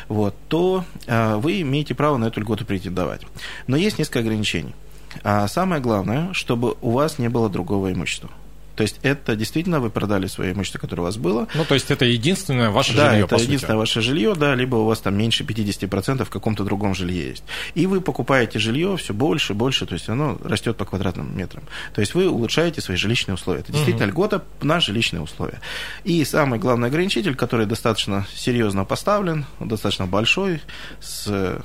вот, 0.06 0.36
то 0.48 0.84
вы 1.08 1.62
имеете 1.62 1.96
право 1.96 2.18
на 2.18 2.26
эту 2.26 2.40
льготу 2.40 2.64
претендовать. 2.64 3.22
Но 3.66 3.76
есть 3.76 3.98
несколько 3.98 4.20
ограничений. 4.20 4.76
А 5.24 5.48
самое 5.48 5.82
главное, 5.82 6.32
чтобы 6.32 6.76
у 6.80 6.92
вас 6.92 7.18
не 7.18 7.28
было 7.28 7.50
другого 7.50 7.92
имущества. 7.92 8.30
То 8.76 8.82
есть 8.82 8.98
это 9.02 9.36
действительно 9.36 9.80
вы 9.80 9.90
продали 9.90 10.26
свое 10.26 10.52
имущество, 10.52 10.78
которое 10.78 11.02
у 11.02 11.04
вас 11.04 11.16
было. 11.16 11.48
Ну, 11.54 11.64
то 11.64 11.74
есть 11.74 11.90
это 11.90 12.04
единственное 12.04 12.70
ваше 12.70 12.94
да, 12.94 13.10
жилье, 13.10 13.24
это 13.24 13.36
единственное 13.36 13.76
ваше 13.76 14.00
жилье, 14.00 14.34
да, 14.34 14.54
либо 14.54 14.76
у 14.76 14.84
вас 14.84 15.00
там 15.00 15.16
меньше 15.16 15.44
50% 15.44 16.24
в 16.24 16.30
каком-то 16.30 16.64
другом 16.64 16.94
жилье 16.94 17.28
есть. 17.28 17.44
И 17.74 17.86
вы 17.86 18.00
покупаете 18.00 18.58
жилье 18.58 18.96
все 18.96 19.14
больше 19.14 19.52
и 19.52 19.56
больше, 19.56 19.86
то 19.86 19.94
есть 19.94 20.08
оно 20.08 20.38
растет 20.42 20.76
по 20.76 20.84
квадратным 20.84 21.36
метрам. 21.36 21.64
То 21.94 22.00
есть 22.00 22.14
вы 22.14 22.28
улучшаете 22.28 22.80
свои 22.80 22.96
жилищные 22.96 23.34
условия. 23.34 23.60
Это 23.60 23.72
действительно 23.72 24.06
угу. 24.06 24.12
льгота 24.12 24.44
на 24.62 24.80
жилищные 24.80 25.20
условия. 25.20 25.60
И 26.04 26.24
самый 26.24 26.58
главный 26.58 26.88
ограничитель, 26.88 27.34
который 27.34 27.66
достаточно 27.66 28.26
серьезно 28.34 28.84
поставлен, 28.84 29.46
достаточно 29.60 30.06
большой, 30.06 30.60
с 31.00 31.62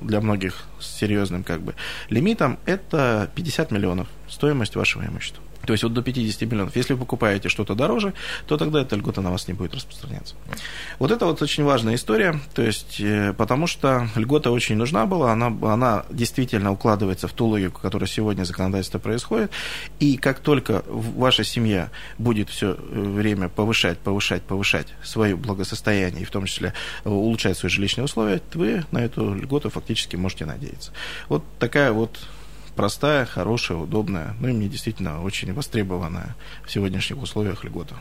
для 0.00 0.20
многих 0.20 0.64
с 0.80 0.86
серьезным 0.86 1.44
как 1.44 1.62
бы 1.62 1.74
лимитом, 2.08 2.58
это 2.66 3.30
50 3.34 3.70
миллионов 3.70 4.08
стоимость 4.28 4.74
вашего 4.76 5.04
имущества. 5.04 5.43
То 5.66 5.72
есть 5.72 5.82
вот 5.82 5.92
до 5.92 6.02
50 6.02 6.42
миллионов. 6.50 6.76
Если 6.76 6.92
вы 6.94 7.00
покупаете 7.00 7.48
что-то 7.48 7.74
дороже, 7.74 8.12
то 8.46 8.56
тогда 8.56 8.82
эта 8.82 8.96
льгота 8.96 9.20
на 9.20 9.30
вас 9.30 9.48
не 9.48 9.54
будет 9.54 9.74
распространяться. 9.74 10.34
Вот 10.98 11.10
это 11.10 11.26
вот 11.26 11.42
очень 11.42 11.64
важная 11.64 11.94
история, 11.94 12.40
то 12.54 12.62
есть, 12.62 13.00
э, 13.00 13.32
потому 13.36 13.66
что 13.66 14.08
льгота 14.16 14.50
очень 14.50 14.76
нужна 14.76 15.06
была, 15.06 15.32
она, 15.32 15.46
она 15.46 16.04
действительно 16.10 16.72
укладывается 16.72 17.28
в 17.28 17.32
ту 17.32 17.46
логику, 17.46 17.80
которая 17.80 18.08
сегодня 18.08 18.44
законодательство 18.44 18.98
происходит, 18.98 19.50
и 20.00 20.16
как 20.16 20.40
только 20.40 20.84
ваша 20.88 21.44
семья 21.44 21.90
будет 22.18 22.50
все 22.50 22.72
э, 22.72 22.76
время 22.78 23.48
повышать, 23.48 23.98
повышать, 23.98 24.42
повышать 24.42 24.88
свое 25.02 25.36
благосостояние, 25.36 26.22
и 26.22 26.24
в 26.24 26.30
том 26.30 26.46
числе 26.46 26.74
э, 27.04 27.08
улучшать 27.08 27.56
свои 27.58 27.70
жилищные 27.70 28.04
условия, 28.04 28.40
вы 28.54 28.84
на 28.90 28.98
эту 28.98 29.34
льготу 29.34 29.70
фактически 29.70 30.16
можете 30.16 30.46
надеяться. 30.46 30.92
Вот 31.28 31.44
такая 31.58 31.92
вот 31.92 32.18
простая, 32.76 33.26
хорошая, 33.26 33.78
удобная, 33.78 34.34
ну 34.40 34.48
и 34.48 34.52
мне 34.52 34.68
действительно 34.68 35.22
очень 35.22 35.52
востребованная 35.52 36.36
в 36.66 36.70
сегодняшних 36.70 37.22
условиях 37.22 37.64
льгота. 37.64 37.96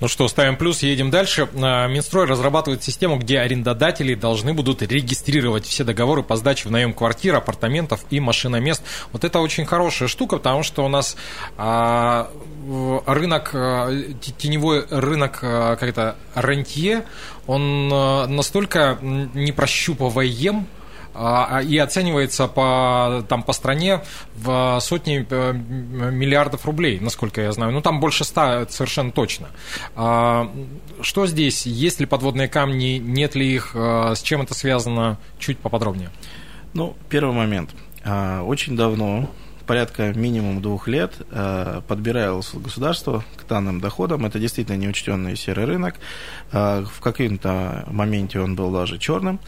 Ну 0.00 0.08
что, 0.08 0.28
ставим 0.28 0.56
плюс, 0.56 0.82
едем 0.82 1.10
дальше. 1.10 1.48
А, 1.54 1.86
Минстрой 1.88 2.26
разрабатывает 2.26 2.82
систему, 2.82 3.18
где 3.18 3.40
арендодатели 3.40 4.14
должны 4.14 4.54
будут 4.54 4.82
регистрировать 4.82 5.66
все 5.66 5.84
договоры 5.84 6.22
по 6.22 6.36
сдаче 6.36 6.68
в 6.68 6.72
наем 6.72 6.92
квартир, 6.92 7.36
апартаментов 7.36 8.04
и 8.10 8.20
машиномест. 8.20 8.82
Вот 9.12 9.24
это 9.24 9.40
очень 9.40 9.66
хорошая 9.66 10.08
штука, 10.08 10.36
потому 10.36 10.62
что 10.62 10.84
у 10.84 10.88
нас 10.88 11.16
а, 11.56 12.30
рынок, 13.06 13.50
а, 13.54 13.90
теневой 14.38 14.86
рынок, 14.90 15.40
как 15.40 15.82
это, 15.82 16.16
рентье, 16.34 17.04
он 17.46 17.88
настолько 17.88 18.98
непрощупываем, 19.00 20.66
и 21.64 21.78
оценивается 21.78 22.46
по, 22.46 23.24
там, 23.28 23.42
по 23.42 23.52
стране 23.52 24.02
в 24.36 24.78
сотни 24.80 25.26
э, 25.28 25.52
миллиардов 25.52 26.64
рублей, 26.64 27.00
насколько 27.00 27.40
я 27.40 27.50
знаю. 27.52 27.72
Ну, 27.72 27.80
там 27.80 27.98
больше 27.98 28.24
ста 28.24 28.66
совершенно 28.68 29.10
точно. 29.10 29.48
А, 29.96 30.50
что 31.00 31.26
здесь? 31.26 31.66
Есть 31.66 32.00
ли 32.00 32.06
подводные 32.06 32.48
камни? 32.48 32.98
Нет 32.98 33.34
ли 33.34 33.52
их? 33.52 33.74
С 33.74 34.22
чем 34.22 34.42
это 34.42 34.54
связано? 34.54 35.18
Чуть 35.38 35.58
поподробнее. 35.58 36.10
Ну, 36.74 36.96
первый 37.08 37.34
момент. 37.34 37.70
Очень 38.04 38.76
давно 38.76 39.28
порядка 39.66 40.14
минимум 40.14 40.62
двух 40.62 40.88
лет 40.88 41.12
подбиралось 41.88 42.54
государство 42.54 43.24
к 43.36 43.46
данным 43.46 43.80
доходам. 43.80 44.24
Это 44.24 44.38
действительно 44.38 44.76
неучтенный 44.76 45.36
серый 45.36 45.66
рынок. 45.66 45.96
В 46.50 47.00
каком-то 47.00 47.84
моменте 47.88 48.40
он 48.40 48.54
был 48.54 48.70
даже 48.70 48.98
черным. 48.98 49.40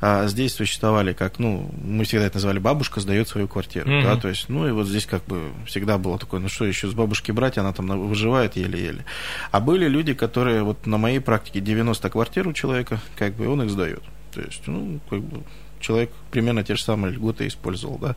А 0.00 0.26
здесь 0.28 0.54
существовали 0.54 1.12
как, 1.12 1.38
ну, 1.38 1.70
мы 1.82 2.04
всегда 2.04 2.26
это 2.26 2.36
называли, 2.36 2.58
бабушка 2.58 3.00
сдает 3.00 3.28
свою 3.28 3.48
квартиру, 3.48 3.90
mm-hmm. 3.90 4.02
да, 4.02 4.16
то 4.16 4.28
есть, 4.28 4.48
ну, 4.48 4.66
и 4.66 4.70
вот 4.70 4.86
здесь 4.86 5.04
как 5.06 5.24
бы 5.24 5.50
всегда 5.66 5.98
было 5.98 6.18
такое, 6.18 6.40
ну, 6.40 6.48
что 6.48 6.64
еще 6.64 6.88
с 6.88 6.94
бабушки 6.94 7.32
брать, 7.32 7.58
она 7.58 7.72
там 7.72 7.86
выживает 8.08 8.56
еле-еле. 8.56 9.04
А 9.50 9.60
были 9.60 9.88
люди, 9.88 10.14
которые, 10.14 10.62
вот 10.62 10.86
на 10.86 10.96
моей 10.96 11.20
практике 11.20 11.60
90 11.60 12.08
квартир 12.08 12.48
у 12.48 12.52
человека, 12.52 13.00
как 13.16 13.34
бы, 13.34 13.48
он 13.48 13.62
их 13.62 13.70
сдает. 13.70 14.02
То 14.32 14.40
есть, 14.40 14.62
ну, 14.66 15.00
как 15.10 15.20
бы, 15.20 15.42
человек 15.80 16.10
примерно 16.30 16.62
те 16.62 16.76
же 16.76 16.82
самые 16.82 17.12
льготы 17.12 17.46
использовал, 17.46 17.98
да. 17.98 18.16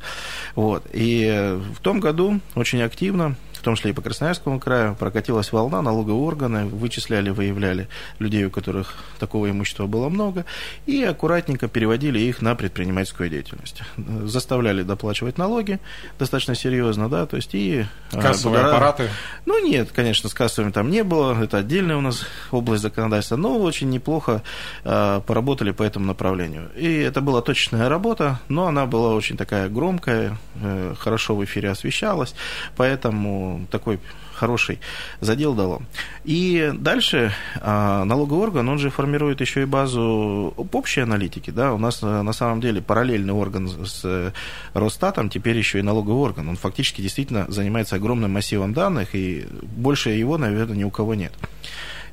Вот. 0.55 0.85
И 0.93 1.59
в 1.75 1.81
том 1.81 1.99
году 1.99 2.39
очень 2.55 2.81
активно 2.81 3.35
в 3.63 3.65
том 3.65 3.75
числе 3.75 3.91
и 3.91 3.93
по 3.93 4.01
Красноярскому 4.01 4.59
краю, 4.59 4.93
прокатилась 4.93 5.53
волна, 5.53 5.81
налоговые 5.81 6.21
органы 6.21 6.65
вычисляли, 6.65 7.29
выявляли 7.29 7.87
людей, 8.19 8.43
у 8.43 8.51
которых 8.51 8.95
такого 9.19 9.49
имущества 9.49 9.87
было 9.87 10.09
много, 10.09 10.43
и 10.85 11.01
аккуратненько 11.01 11.69
переводили 11.69 12.19
их 12.19 12.41
на 12.41 12.55
предпринимательскую 12.55 13.29
деятельность. 13.29 13.81
Заставляли 14.25 14.83
доплачивать 14.83 15.37
налоги 15.37 15.79
достаточно 16.19 16.55
серьезно, 16.55 17.07
да, 17.07 17.25
то 17.25 17.37
есть 17.37 17.55
и... 17.55 17.85
А, 18.11 18.21
Кассовые 18.21 18.63
благодаря... 18.63 18.67
аппараты? 18.67 19.09
Ну, 19.45 19.65
нет, 19.65 19.93
конечно, 19.93 20.27
с 20.27 20.33
кассовыми 20.33 20.73
там 20.73 20.91
не 20.91 21.05
было, 21.05 21.41
это 21.41 21.59
отдельная 21.59 21.95
у 21.95 22.01
нас 22.01 22.25
область 22.51 22.83
законодательства, 22.83 23.37
но 23.37 23.59
очень 23.59 23.89
неплохо 23.89 24.43
э, 24.83 25.21
поработали 25.25 25.71
по 25.71 25.83
этому 25.83 26.05
направлению. 26.05 26.69
И 26.75 26.93
это 26.97 27.21
была 27.21 27.41
точечная 27.41 27.87
работа, 27.87 28.41
но 28.49 28.67
она 28.67 28.85
была 28.87 29.13
очень 29.13 29.37
такая 29.37 29.69
громкая, 29.69 30.37
э, 30.55 30.95
хорошо 30.99 31.37
в 31.37 31.45
эфире 31.45 31.69
освещалась, 31.69 32.35
поэтому 32.75 33.52
такой 33.69 33.99
хороший 34.33 34.79
задел 35.21 35.53
дало. 35.53 35.81
И 36.25 36.71
дальше 36.73 37.31
а, 37.61 38.03
налоговый 38.03 38.43
орган, 38.43 38.67
он 38.67 38.79
же 38.79 38.89
формирует 38.89 39.41
еще 39.41 39.61
и 39.61 39.65
базу 39.65 40.53
общей 40.71 41.01
аналитики. 41.01 41.51
Да? 41.51 41.73
У 41.73 41.77
нас 41.77 42.01
э, 42.03 42.21
на 42.21 42.33
самом 42.33 42.59
деле 42.59 42.81
параллельный 42.81 43.33
орган 43.33 43.67
с 43.67 44.01
э, 44.03 44.31
Росстатом, 44.73 45.29
теперь 45.29 45.57
еще 45.57 45.79
и 45.79 45.83
налоговый 45.83 46.19
орган. 46.19 46.49
Он 46.49 46.55
фактически 46.57 47.01
действительно 47.01 47.45
занимается 47.47 47.95
огромным 47.95 48.31
массивом 48.31 48.73
данных, 48.73 49.15
и 49.15 49.45
больше 49.61 50.09
его, 50.09 50.37
наверное, 50.37 50.77
ни 50.77 50.83
у 50.83 50.91
кого 50.91 51.15
нет. 51.15 51.33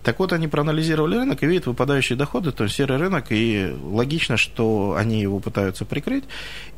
Так 0.03 0.19
вот, 0.19 0.33
они 0.33 0.49
проанализировали 0.49 1.17
рынок 1.17 1.43
и 1.43 1.47
видят 1.47 1.67
выпадающие 1.67 2.17
доходы, 2.17 2.53
то 2.53 2.65
есть 2.65 2.77
серый 2.77 2.97
рынок, 2.97 3.27
и 3.31 3.75
логично, 3.83 4.37
что 4.37 4.95
они 4.97 5.21
его 5.21 5.41
пытаются 5.41 5.85
прикрыть. 5.85 6.25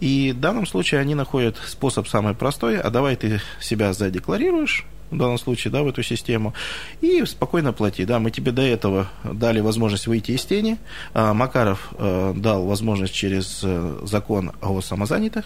И 0.01 0.33
в 0.33 0.41
данном 0.41 0.67
случае 0.67 1.01
они 1.01 1.15
находят 1.15 1.57
способ 1.65 2.09
самый 2.09 2.35
простой, 2.35 2.81
а 2.81 2.91
давай 2.91 3.17
ты 3.17 3.41
себя 3.61 3.93
задекларируешь, 3.93 4.85
в 5.13 5.17
данном 5.19 5.39
случае, 5.39 5.71
да, 5.71 5.83
в 5.83 5.89
эту 5.89 6.03
систему, 6.03 6.55
и 7.01 7.25
спокойно 7.25 7.73
плати, 7.73 8.05
да, 8.05 8.19
мы 8.19 8.31
тебе 8.31 8.51
до 8.51 8.63
этого 8.63 9.09
дали 9.25 9.61
возможность 9.61 10.07
выйти 10.07 10.33
из 10.33 10.45
тени, 10.45 10.79
а 11.13 11.35
Макаров 11.35 11.93
э, 11.99 12.35
дал 12.37 12.65
возможность 12.65 13.15
через 13.15 13.61
э, 13.63 14.01
закон 14.05 14.53
о 14.63 14.81
самозанятых, 14.81 15.45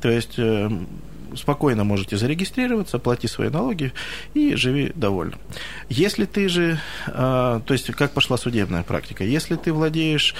то 0.00 0.08
есть 0.08 0.38
э, 0.38 0.70
спокойно 1.34 1.84
можете 1.84 2.16
зарегистрироваться, 2.16 2.98
плати 2.98 3.28
свои 3.28 3.48
налоги 3.48 3.92
и 4.34 4.54
живи 4.54 4.92
довольно. 4.94 5.36
Если 5.88 6.24
ты 6.24 6.48
же, 6.48 6.78
а, 7.06 7.60
то 7.60 7.74
есть 7.74 7.90
как 7.92 8.12
пошла 8.12 8.36
судебная 8.36 8.82
практика, 8.82 9.24
если 9.24 9.56
ты 9.56 9.72
владеешь 9.72 10.34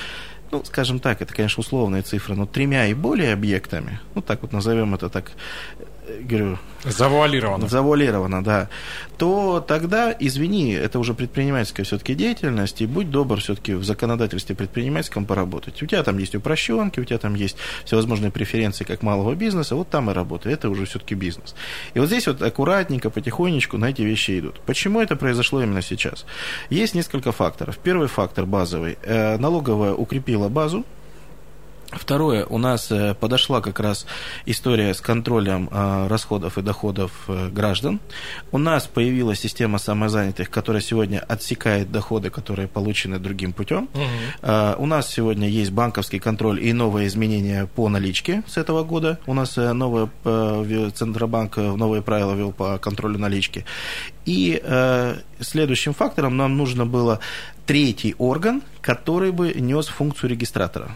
ну, 0.50 0.62
скажем 0.64 1.00
так, 1.00 1.22
это, 1.22 1.34
конечно, 1.34 1.60
условная 1.60 2.02
цифра, 2.02 2.34
но 2.34 2.46
тремя 2.46 2.86
и 2.86 2.94
более 2.94 3.32
объектами, 3.32 4.00
ну, 4.14 4.22
так 4.22 4.42
вот 4.42 4.52
назовем 4.52 4.94
это 4.94 5.08
так, 5.08 5.32
говорю... 6.20 6.58
Завуалировано. 6.84 7.68
Завуалировано, 7.68 8.44
да. 8.44 8.68
То 9.18 9.64
тогда, 9.66 10.14
извини, 10.18 10.72
это 10.72 10.98
уже 10.98 11.14
предпринимательская 11.14 11.84
все-таки 11.84 12.14
деятельность, 12.14 12.80
и 12.80 12.86
будь 12.86 13.10
добр 13.10 13.40
все-таки 13.40 13.74
в 13.74 13.84
законодательстве 13.84 14.54
предпринимательском 14.54 15.24
поработать. 15.24 15.82
У 15.82 15.86
тебя 15.86 16.02
там 16.02 16.18
есть 16.18 16.34
упрощенки, 16.34 17.00
у 17.00 17.04
тебя 17.04 17.18
там 17.18 17.34
есть 17.34 17.56
всевозможные 17.84 18.30
преференции 18.30 18.84
как 18.84 19.02
малого 19.02 19.34
бизнеса, 19.34 19.74
вот 19.74 19.88
там 19.88 20.10
и 20.10 20.14
работай. 20.14 20.52
Это 20.52 20.70
уже 20.70 20.84
все-таки 20.84 21.14
бизнес. 21.14 21.54
И 21.94 21.98
вот 21.98 22.06
здесь 22.06 22.26
вот 22.26 22.42
аккуратненько, 22.42 23.10
потихонечку 23.10 23.78
на 23.78 23.86
эти 23.86 24.02
вещи 24.02 24.38
идут. 24.38 24.60
Почему 24.60 25.00
это 25.00 25.16
произошло 25.16 25.62
именно 25.62 25.82
сейчас? 25.82 26.24
Есть 26.70 26.94
несколько 26.94 27.32
факторов. 27.32 27.78
Первый 27.78 28.08
фактор 28.08 28.46
базовый. 28.46 28.98
Э, 29.02 29.38
налоговая 29.38 29.92
укрепила 29.94 30.48
базу, 30.48 30.84
Второе, 31.92 32.44
у 32.46 32.58
нас 32.58 32.90
э, 32.90 33.14
подошла 33.14 33.60
как 33.60 33.78
раз 33.78 34.06
история 34.44 34.92
с 34.92 35.00
контролем 35.00 35.68
э, 35.70 36.08
расходов 36.08 36.58
и 36.58 36.62
доходов 36.62 37.12
э, 37.28 37.48
граждан. 37.48 38.00
У 38.50 38.58
нас 38.58 38.86
появилась 38.86 39.40
система 39.40 39.78
самозанятых, 39.78 40.50
которая 40.50 40.82
сегодня 40.82 41.20
отсекает 41.20 41.92
доходы, 41.92 42.30
которые 42.30 42.66
получены 42.66 43.18
другим 43.18 43.52
путем. 43.52 43.88
Угу. 43.94 44.82
У 44.82 44.86
нас 44.86 45.08
сегодня 45.08 45.48
есть 45.48 45.70
банковский 45.70 46.18
контроль 46.18 46.62
и 46.62 46.72
новые 46.72 47.06
изменения 47.06 47.66
по 47.66 47.88
наличке 47.88 48.42
с 48.46 48.56
этого 48.56 48.82
года. 48.82 49.18
У 49.26 49.34
нас 49.34 49.56
новый 49.56 50.08
Центробанк 50.24 51.56
новые 51.56 52.02
правила 52.02 52.34
ввел 52.34 52.52
по 52.52 52.78
контролю 52.78 53.18
налички. 53.18 53.64
И 54.24 54.62
следующим 55.40 55.94
фактором 55.94 56.36
нам 56.36 56.56
нужно 56.56 56.86
было 56.86 57.20
третий 57.66 58.14
орган, 58.18 58.62
который 58.80 59.32
бы 59.32 59.52
нес 59.54 59.86
функцию 59.86 60.30
регистратора. 60.30 60.90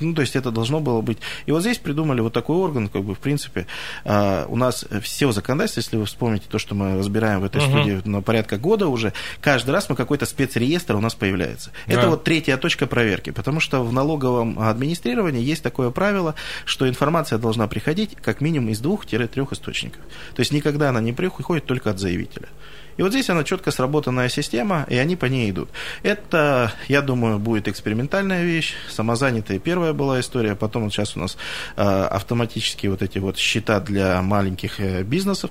Ну, 0.00 0.14
то 0.14 0.22
есть 0.22 0.36
это 0.36 0.50
должно 0.50 0.80
было 0.80 1.00
быть. 1.00 1.18
И 1.46 1.52
вот 1.52 1.60
здесь 1.60 1.78
придумали 1.78 2.20
вот 2.20 2.32
такой 2.32 2.56
орган, 2.56 2.88
как 2.88 3.02
бы, 3.04 3.14
в 3.14 3.18
принципе, 3.18 3.66
а, 4.04 4.46
у 4.48 4.56
нас 4.56 4.84
все 5.02 5.30
законодательство, 5.32 5.80
если 5.80 5.96
вы 5.96 6.06
вспомните 6.06 6.46
то, 6.48 6.58
что 6.58 6.74
мы 6.74 6.98
разбираем 6.98 7.40
в 7.40 7.44
этой 7.44 7.60
uh-huh. 7.60 7.68
студии 7.68 8.08
на 8.08 8.22
порядка 8.22 8.56
года 8.56 8.88
уже, 8.88 9.12
каждый 9.40 9.70
раз 9.70 9.88
мы 9.88 9.96
какой-то 9.96 10.26
спецреестр 10.26 10.96
у 10.96 11.00
нас 11.00 11.14
появляется. 11.14 11.70
Да. 11.86 11.94
Это 11.94 12.08
вот 12.10 12.24
третья 12.24 12.56
точка 12.56 12.86
проверки, 12.86 13.30
потому 13.30 13.60
что 13.60 13.82
в 13.84 13.92
налоговом 13.92 14.58
администрировании 14.58 15.42
есть 15.42 15.62
такое 15.62 15.90
правило, 15.90 16.34
что 16.64 16.88
информация 16.88 17.38
должна 17.38 17.66
приходить 17.68 18.16
как 18.20 18.40
минимум 18.40 18.70
из 18.70 18.80
двух-трех 18.80 19.52
источников. 19.52 20.02
То 20.34 20.40
есть 20.40 20.52
никогда 20.52 20.88
она 20.90 21.00
не 21.00 21.12
приходит 21.12 21.66
только 21.66 21.90
от 21.90 21.98
заявителя. 21.98 22.48
И 22.96 23.02
вот 23.02 23.12
здесь 23.12 23.30
она 23.30 23.44
четко 23.44 23.70
сработанная 23.70 24.28
система, 24.28 24.86
и 24.88 24.96
они 24.96 25.16
по 25.16 25.26
ней 25.26 25.50
идут. 25.50 25.68
Это, 26.02 26.72
я 26.88 27.02
думаю, 27.02 27.38
будет 27.38 27.68
экспериментальная 27.68 28.44
вещь. 28.44 28.74
Самозанятая 28.90 29.58
первая 29.58 29.92
была 29.92 30.20
история, 30.20 30.54
потом 30.54 30.84
вот 30.84 30.92
сейчас 30.92 31.16
у 31.16 31.20
нас 31.20 31.36
э, 31.76 31.82
автоматические 31.82 32.90
вот 32.90 33.02
эти 33.02 33.18
вот 33.18 33.38
счета 33.38 33.80
для 33.80 34.22
маленьких 34.22 34.80
э, 34.80 35.02
бизнесов 35.02 35.50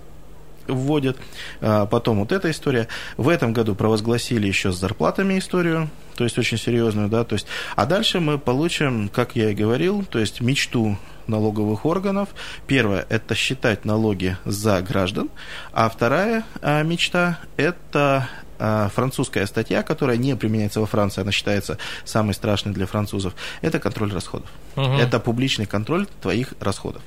вводят. 0.67 1.17
А, 1.62 1.86
потом 1.86 2.19
вот 2.19 2.32
эта 2.32 2.52
история. 2.52 2.88
В 3.17 3.30
этом 3.30 3.54
году 3.54 3.76
провозгласили 3.76 4.47
еще 4.47 4.71
с 4.71 4.78
зарплатами 4.78 5.39
историю, 5.39 5.89
то 6.15 6.23
есть 6.23 6.38
очень 6.38 6.58
серьезную, 6.58 7.10
да, 7.10 7.23
то 7.23 7.34
есть, 7.34 7.47
а 7.76 7.86
дальше 7.86 8.19
мы 8.19 8.38
получим, 8.38 9.10
как 9.10 9.36
я 9.36 9.52
и 9.52 9.56
говорил, 9.56 10.06
то 10.06 10.19
есть 10.19 10.41
мечту 10.41 10.97
налоговых 11.28 11.86
органов. 11.86 12.30
Первое– 12.67 13.06
это 13.10 13.36
считать 13.36 13.86
налоги 13.86 14.38
за 14.45 14.82
граждан, 14.82 15.30
а 15.71 15.89
вторая 15.89 16.43
а, 16.62 16.84
мечта– 16.84 17.39
это 17.58 18.28
французская 18.58 19.46
статья, 19.46 19.84
которая 19.84 20.18
не 20.18 20.36
применяется 20.36 20.80
во 20.80 20.86
Франции, 20.86 21.22
она 21.22 21.32
считается 21.32 21.78
самой 22.06 22.34
страшной 22.34 22.74
для 22.74 22.86
французов, 22.86 23.34
это 23.62 23.80
контроль 23.80 24.12
расходов. 24.13 24.50
Угу. 24.76 24.84
Это 24.84 25.20
публичный 25.20 25.66
контроль 25.66 26.08
твоих 26.22 26.54
расходов. 26.60 27.02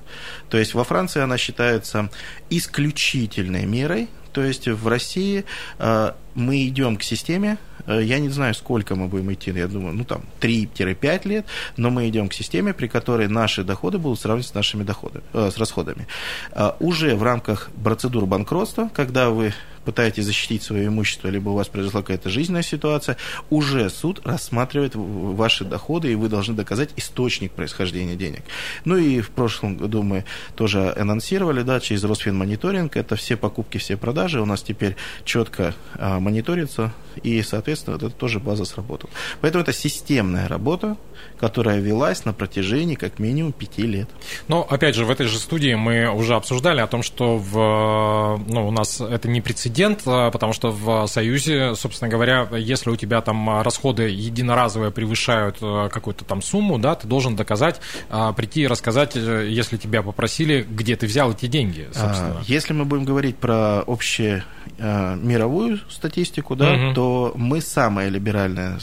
То 0.48 0.58
есть 0.58 0.74
во 0.74 0.84
Франции 0.84 1.20
она 1.20 1.38
считается 1.38 2.10
исключительной 2.50 3.66
мерой, 3.66 4.08
то 4.32 4.42
есть 4.42 4.68
в 4.68 4.86
России 4.88 5.44
э, 5.78 6.12
мы 6.36 6.66
идем 6.68 6.96
к 6.96 7.02
системе, 7.02 7.58
э, 7.86 8.00
я 8.02 8.18
не 8.18 8.28
знаю, 8.28 8.54
сколько 8.54 8.94
мы 8.94 9.08
будем 9.08 9.32
идти, 9.32 9.50
я 9.50 9.66
думаю, 9.66 9.94
ну 9.94 10.04
там 10.04 10.22
3-5 10.40 11.28
лет, 11.28 11.46
но 11.76 11.90
мы 11.90 12.08
идем 12.08 12.28
к 12.28 12.34
системе, 12.34 12.72
при 12.72 12.86
которой 12.86 13.26
наши 13.26 13.64
доходы 13.64 13.98
будут 13.98 14.20
сравниваться 14.20 14.52
с 14.52 14.54
нашими 14.54 14.84
доходами, 14.84 15.24
э, 15.32 15.50
с 15.50 15.58
расходами. 15.58 16.06
Э, 16.52 16.72
уже 16.78 17.16
в 17.16 17.22
рамках 17.22 17.70
процедур 17.82 18.26
банкротства, 18.26 18.90
когда 18.94 19.30
вы 19.30 19.52
пытаетесь 19.86 20.24
защитить 20.24 20.62
свое 20.64 20.88
имущество, 20.88 21.28
либо 21.28 21.50
у 21.50 21.54
вас 21.54 21.68
произошла 21.68 22.02
какая-то 22.02 22.28
жизненная 22.28 22.62
ситуация, 22.62 23.16
уже 23.50 23.88
суд 23.88 24.20
рассматривает 24.24 24.92
ваши 24.94 25.64
доходы, 25.64 26.12
и 26.12 26.16
вы 26.16 26.28
должны 26.28 26.54
доказать 26.54 26.90
источник 26.96 27.52
происхождения 27.52 28.16
денег. 28.16 28.42
Ну 28.84 28.96
и 28.96 29.20
в 29.20 29.30
прошлом 29.30 29.76
году 29.76 30.02
мы 30.02 30.24
тоже 30.56 30.92
анонсировали, 30.96 31.62
да, 31.62 31.78
через 31.78 32.02
Росфинмониторинг, 32.04 32.96
это 32.96 33.14
все 33.14 33.36
покупки, 33.36 33.78
все 33.78 33.96
продажи, 33.96 34.40
у 34.40 34.44
нас 34.44 34.62
теперь 34.62 34.96
четко 35.24 35.74
а, 35.94 36.18
мониторится, 36.26 36.92
и, 37.22 37.40
соответственно, 37.42 37.96
это 37.96 38.10
тоже 38.10 38.40
база 38.40 38.64
сработала. 38.64 39.12
Поэтому 39.40 39.62
это 39.62 39.72
системная 39.72 40.48
работа, 40.48 40.96
которая 41.38 41.78
велась 41.78 42.24
на 42.24 42.32
протяжении 42.32 42.96
как 42.96 43.18
минимум 43.18 43.52
пяти 43.52 43.82
лет. 43.82 44.08
Но, 44.48 44.62
опять 44.62 44.94
же, 44.94 45.04
в 45.04 45.10
этой 45.10 45.26
же 45.26 45.38
студии 45.38 45.74
мы 45.74 46.10
уже 46.10 46.34
обсуждали 46.34 46.80
о 46.80 46.86
том, 46.86 47.02
что 47.02 47.36
в, 47.36 48.42
ну, 48.46 48.68
у 48.68 48.70
нас 48.70 49.00
это 49.00 49.28
не 49.28 49.40
прецедент, 49.40 50.02
а, 50.06 50.30
потому 50.30 50.52
что 50.52 50.70
в 50.70 51.06
Союзе, 51.06 51.74
собственно 51.74 52.10
говоря, 52.10 52.48
если 52.56 52.90
у 52.90 52.96
тебя 52.96 53.20
там 53.20 53.62
расходы 53.62 54.04
единоразовые 54.08 54.90
превышают 54.90 55.58
а, 55.60 55.88
какую-то 55.88 56.24
там 56.24 56.42
сумму, 56.42 56.78
да, 56.78 56.94
ты 56.96 57.06
должен 57.06 57.36
доказать, 57.36 57.80
а, 58.10 58.32
прийти 58.32 58.62
и 58.62 58.66
рассказать, 58.66 59.16
э, 59.16 59.48
если 59.48 59.76
тебя 59.76 60.02
попросили, 60.02 60.66
где 60.68 60.96
ты 60.96 61.06
взял 61.06 61.30
эти 61.32 61.46
деньги, 61.46 61.88
собственно. 61.92 62.42
Если 62.46 62.72
мы 62.72 62.84
будем 62.84 63.04
говорить 63.04 63.36
про 63.36 63.82
общую 63.86 64.42
мировую 64.78 65.80
статистику, 65.88 66.56
да, 66.56 66.72
угу. 66.72 66.94
то 66.94 67.32
мы 67.36 67.60
самая 67.60 68.08
либеральная 68.08 68.78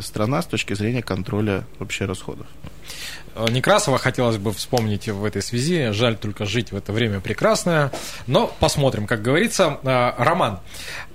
страна 0.00 0.42
с 0.42 0.46
точки 0.46 0.74
зрения 0.74 1.02
контроля 1.02 1.64
вообще 1.78 2.04
расходов. 2.04 2.46
Э, 3.34 3.46
Некрасова 3.50 3.98
хотелось 3.98 4.36
бы 4.36 4.52
вспомнить 4.52 5.08
в 5.08 5.24
этой 5.24 5.42
связи. 5.42 5.90
Жаль 5.92 6.16
только 6.16 6.44
жить 6.44 6.72
в 6.72 6.76
это 6.76 6.92
время 6.92 7.20
прекрасное. 7.20 7.90
Но 8.26 8.52
посмотрим, 8.60 9.06
как 9.06 9.22
говорится. 9.22 9.78
Э, 9.82 10.12
Роман, 10.18 10.60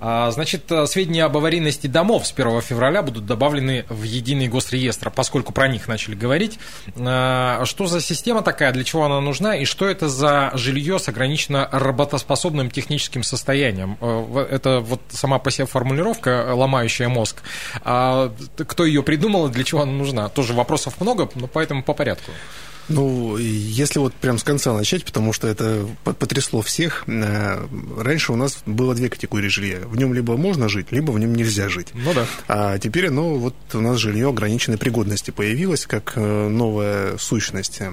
э, 0.00 0.30
значит, 0.32 0.70
сведения 0.86 1.24
об 1.24 1.36
аварийности 1.36 1.86
домов 1.86 2.26
с 2.26 2.32
1 2.32 2.60
февраля 2.62 3.02
будут 3.02 3.26
добавлены 3.26 3.84
в 3.88 4.02
единый 4.02 4.48
госреестр, 4.48 5.10
поскольку 5.10 5.52
про 5.52 5.68
них 5.68 5.88
начали 5.88 6.14
говорить. 6.14 6.58
Что 6.94 7.86
за 7.86 8.00
система 8.00 8.42
такая, 8.42 8.72
для 8.72 8.84
чего 8.84 9.04
она 9.04 9.20
нужна 9.20 9.56
и 9.56 9.64
что 9.64 9.86
это 9.86 10.08
за 10.08 10.50
жилье 10.54 10.98
с 10.98 11.08
ограниченно 11.08 11.68
работоспособным 11.70 12.70
техническим 12.70 13.22
состоянием? 13.22 13.98
Это 14.50 14.80
вот 14.80 15.00
сама 15.10 15.38
по 15.38 15.50
себе 15.50 15.66
формулировка, 15.66 16.52
ломающая 16.54 17.08
мозг. 17.08 17.42
А 17.82 18.32
кто 18.56 18.84
ее 18.84 19.02
придумал 19.02 19.48
и 19.48 19.52
для 19.52 19.64
чего 19.64 19.82
она 19.82 19.92
нужна? 19.92 20.28
Тоже 20.28 20.52
вопросов 20.52 21.00
много, 21.00 21.28
но 21.34 21.46
поэтому 21.46 21.82
по 21.82 21.92
порядку 21.92 22.05
порядку. 22.06 22.30
Ну, 22.88 23.36
если 23.36 23.98
вот 23.98 24.14
прям 24.14 24.38
с 24.38 24.44
конца 24.44 24.72
начать, 24.72 25.04
потому 25.04 25.32
что 25.32 25.48
это 25.48 25.86
потрясло 26.04 26.62
всех. 26.62 27.04
Э, 27.06 27.66
раньше 27.98 28.32
у 28.32 28.36
нас 28.36 28.58
было 28.66 28.94
две 28.94 29.08
категории 29.08 29.48
жилья. 29.48 29.78
В 29.84 29.96
нем 29.96 30.14
либо 30.14 30.36
можно 30.36 30.68
жить, 30.68 30.92
либо 30.92 31.10
в 31.10 31.18
нем 31.18 31.34
нельзя 31.34 31.68
жить. 31.68 31.88
Ну 31.94 32.12
да. 32.14 32.26
А 32.48 32.78
теперь 32.78 33.08
оно, 33.08 33.34
вот 33.34 33.54
у 33.74 33.80
нас 33.80 33.98
жилье 33.98 34.28
ограниченной 34.28 34.78
пригодности 34.78 35.30
появилось, 35.30 35.86
как 35.86 36.12
э, 36.14 36.48
новая 36.48 37.18
сущность, 37.18 37.78
э, 37.80 37.92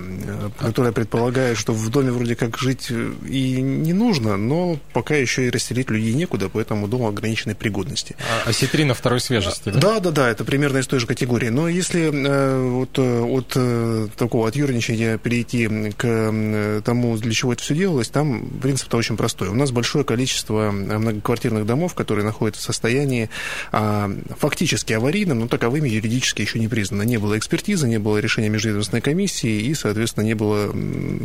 которая 0.59 0.91
предполагает, 0.91 1.57
что 1.57 1.73
в 1.73 1.89
доме 1.89 2.11
вроде 2.11 2.35
как 2.35 2.57
жить 2.57 2.91
и 2.91 3.61
не 3.61 3.93
нужно, 3.93 4.37
но 4.37 4.79
пока 4.93 5.15
еще 5.15 5.47
и 5.47 5.49
расселить 5.49 5.89
людей 5.89 6.13
некуда, 6.13 6.49
поэтому 6.49 6.87
дом 6.87 7.05
ограниченной 7.05 7.55
пригодности. 7.55 8.15
А 8.45 8.49
осетрина 8.49 8.93
второй 8.93 9.19
свежести, 9.19 9.69
да? 9.69 9.79
Да, 9.79 9.99
да, 9.99 10.11
да, 10.11 10.29
это 10.29 10.43
примерно 10.43 10.77
из 10.79 10.87
той 10.87 10.99
же 10.99 11.07
категории. 11.07 11.49
Но 11.49 11.67
если 11.67 12.09
вот 12.09 12.97
от 12.99 14.15
такого 14.15 14.47
от 14.47 14.55
юрничания 14.55 14.82
сотрудничания 14.83 15.17
перейти 15.17 15.67
к 15.97 16.81
тому, 16.83 17.17
для 17.17 17.31
чего 17.31 17.53
это 17.53 17.63
все 17.63 17.75
делалось, 17.75 18.09
там 18.09 18.45
принцип-то 18.61 18.97
очень 18.97 19.17
простой. 19.17 19.49
У 19.49 19.53
нас 19.53 19.71
большое 19.71 20.03
количество 20.03 20.71
многоквартирных 20.71 21.65
домов, 21.65 21.93
которые 21.93 22.25
находятся 22.25 22.61
в 22.61 22.65
состоянии 22.65 23.29
а, 23.71 24.11
фактически 24.37 24.93
аварийным, 24.93 25.39
но 25.39 25.47
таковыми 25.47 25.89
юридически 25.89 26.41
еще 26.41 26.59
не 26.59 26.67
признано. 26.67 27.03
Не 27.03 27.17
было 27.17 27.37
экспертизы, 27.37 27.87
не 27.87 27.99
было 27.99 28.17
решения 28.17 28.49
межведомственной 28.49 29.01
комиссии 29.01 29.61
и, 29.61 29.73
соответственно, 29.73 30.25
не 30.25 30.35
было 30.35 30.73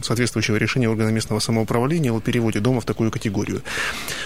соответствующего 0.02 0.56
решения 0.56 0.88
органа 0.88 1.10
местного 1.10 1.40
самоуправления 1.40 2.12
о 2.12 2.20
переводе 2.20 2.60
дома 2.60 2.80
в 2.80 2.84
такую 2.84 3.10
категорию. 3.10 3.62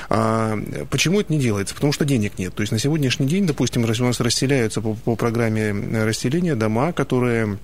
А, 0.09 0.59
почему 0.90 1.21
это 1.21 1.33
не 1.33 1.38
делается? 1.38 1.75
Потому 1.75 1.92
что 1.92 2.05
денег 2.05 2.38
нет. 2.38 2.55
То 2.55 2.62
есть 2.62 2.73
на 2.73 2.79
сегодняшний 2.79 3.27
день, 3.27 3.47
допустим, 3.47 3.85
у 3.85 3.87
нас 3.87 4.21
расселяются 4.21 4.81
по, 4.81 4.95
по 4.95 5.16
программе 5.16 5.73
расселения 6.05 6.55
дома, 6.55 6.92
которые 6.92 7.59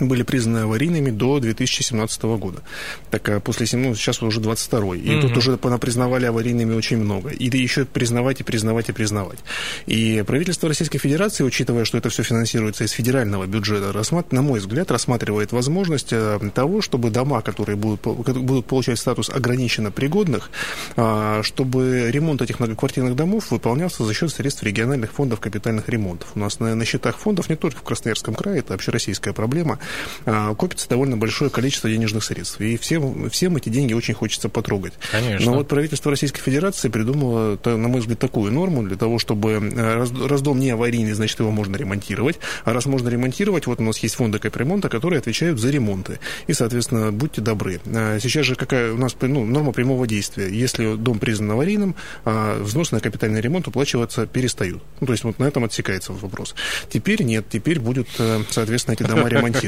были 0.00 0.22
признаны 0.22 0.58
аварийными 0.58 1.10
до 1.10 1.40
2017 1.40 2.22
года. 2.22 2.62
Так 3.10 3.28
а 3.28 3.40
после 3.40 3.66
ну, 3.78 3.94
сейчас 3.94 4.22
уже 4.22 4.40
22-й. 4.40 5.00
И 5.00 5.08
mm-hmm. 5.08 5.20
тут 5.22 5.36
уже 5.36 5.56
признавали 5.56 6.26
аварийными 6.26 6.74
очень 6.74 6.98
много. 6.98 7.30
И 7.30 7.44
еще 7.56 7.84
признавать 7.84 8.40
и 8.40 8.44
признавать 8.44 8.88
и 8.88 8.92
признавать. 8.92 9.38
И 9.86 10.22
правительство 10.26 10.68
Российской 10.68 10.98
Федерации, 10.98 11.44
учитывая, 11.44 11.84
что 11.84 11.98
это 11.98 12.08
все 12.10 12.22
финансируется 12.22 12.84
из 12.84 12.92
федерального 12.92 13.46
бюджета, 13.46 13.92
рассмат... 13.92 14.32
на 14.32 14.42
мой 14.42 14.60
взгляд, 14.60 14.90
рассматривает 14.90 15.52
возможность 15.52 16.12
э, 16.12 16.38
того, 16.54 16.80
чтобы 16.80 17.10
дома, 17.10 17.40
которые 17.42 17.76
будут, 17.76 18.00
будут 18.02 18.66
получать 18.66 18.98
статус 18.98 19.30
ограниченно 19.30 19.90
пригодных, 19.90 20.50
а, 20.96 21.42
чтобы 21.42 22.10
ремонт 22.10 22.42
этих 22.42 22.60
многоквартирных 22.60 23.16
домов 23.16 23.50
выполнялся 23.50 24.04
за 24.04 24.14
счет 24.14 24.30
средств 24.30 24.62
региональных 24.62 25.12
фондов 25.12 25.40
капитальных 25.40 25.88
ремонтов. 25.88 26.28
У 26.34 26.38
нас 26.38 26.60
на, 26.60 26.74
на 26.74 26.84
счетах 26.84 27.18
фондов 27.18 27.48
не 27.48 27.56
только 27.56 27.78
в 27.78 27.82
Красноярском 27.82 28.34
крае, 28.34 28.60
это 28.60 28.74
общероссийская 28.74 29.32
проблема, 29.32 29.77
а, 30.26 30.54
копится 30.54 30.88
довольно 30.88 31.16
большое 31.16 31.50
количество 31.50 31.90
денежных 31.90 32.24
средств. 32.24 32.60
И 32.60 32.76
всем, 32.76 33.30
всем 33.30 33.56
эти 33.56 33.68
деньги 33.68 33.92
очень 33.92 34.14
хочется 34.14 34.48
потрогать. 34.48 34.94
Конечно. 35.10 35.50
Но 35.50 35.58
вот 35.58 35.68
правительство 35.68 36.10
Российской 36.10 36.40
Федерации 36.40 36.88
придумало, 36.88 37.58
на 37.64 37.88
мой 37.88 38.00
взгляд, 38.00 38.18
такую 38.18 38.52
норму 38.52 38.82
для 38.82 38.96
того, 38.96 39.18
чтобы 39.18 39.52
э, 39.52 40.06
раздом 40.26 40.58
не 40.58 40.70
аварийный, 40.70 41.12
значит, 41.12 41.38
его 41.40 41.50
можно 41.50 41.76
ремонтировать. 41.76 42.38
А 42.64 42.72
раз 42.72 42.86
можно 42.86 43.08
ремонтировать, 43.08 43.66
вот 43.66 43.80
у 43.80 43.82
нас 43.82 43.98
есть 43.98 44.16
фонды 44.16 44.38
капремонта, 44.38 44.88
которые 44.88 45.18
отвечают 45.18 45.58
за 45.58 45.70
ремонты. 45.70 46.18
И, 46.46 46.52
соответственно, 46.52 47.12
будьте 47.12 47.40
добры. 47.40 47.80
А, 47.86 48.18
сейчас 48.20 48.46
же 48.46 48.54
какая 48.54 48.92
у 48.92 48.98
нас 48.98 49.16
ну, 49.20 49.44
норма 49.44 49.72
прямого 49.72 50.06
действия. 50.06 50.48
Если 50.48 50.96
дом 50.96 51.18
признан 51.18 51.52
аварийным, 51.52 51.94
а 52.24 52.60
взносы 52.62 52.94
на 52.94 53.00
капитальный 53.00 53.40
ремонт 53.40 53.68
уплачиваться 53.68 54.26
перестают. 54.26 54.82
Ну, 55.00 55.06
то 55.06 55.12
есть 55.12 55.24
вот 55.24 55.38
на 55.38 55.44
этом 55.44 55.64
отсекается 55.64 56.12
вопрос. 56.12 56.54
Теперь 56.90 57.22
нет, 57.22 57.46
теперь 57.48 57.80
будут, 57.80 58.08
э, 58.18 58.42
соответственно, 58.50 58.94
эти 58.94 59.02
дома 59.02 59.28
ремонтировать. 59.28 59.67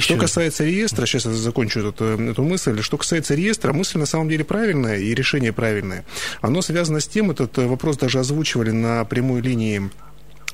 Что 0.00 0.16
касается 0.16 0.64
реестра, 0.64 1.06
сейчас 1.06 1.26
я 1.26 1.32
закончу 1.32 1.80
эту, 1.80 2.04
эту 2.04 2.42
мысль, 2.42 2.80
что 2.82 2.96
касается 2.96 3.34
реестра, 3.34 3.72
мысль 3.72 3.98
на 3.98 4.06
самом 4.06 4.28
деле 4.28 4.44
правильная 4.44 4.98
и 4.98 5.14
решение 5.14 5.52
правильное. 5.52 6.04
Оно 6.40 6.62
связано 6.62 7.00
с 7.00 7.08
тем, 7.08 7.30
этот 7.30 7.56
вопрос 7.58 7.96
даже 7.96 8.18
озвучивали 8.18 8.70
на 8.70 9.04
прямой 9.04 9.40
линии 9.40 9.90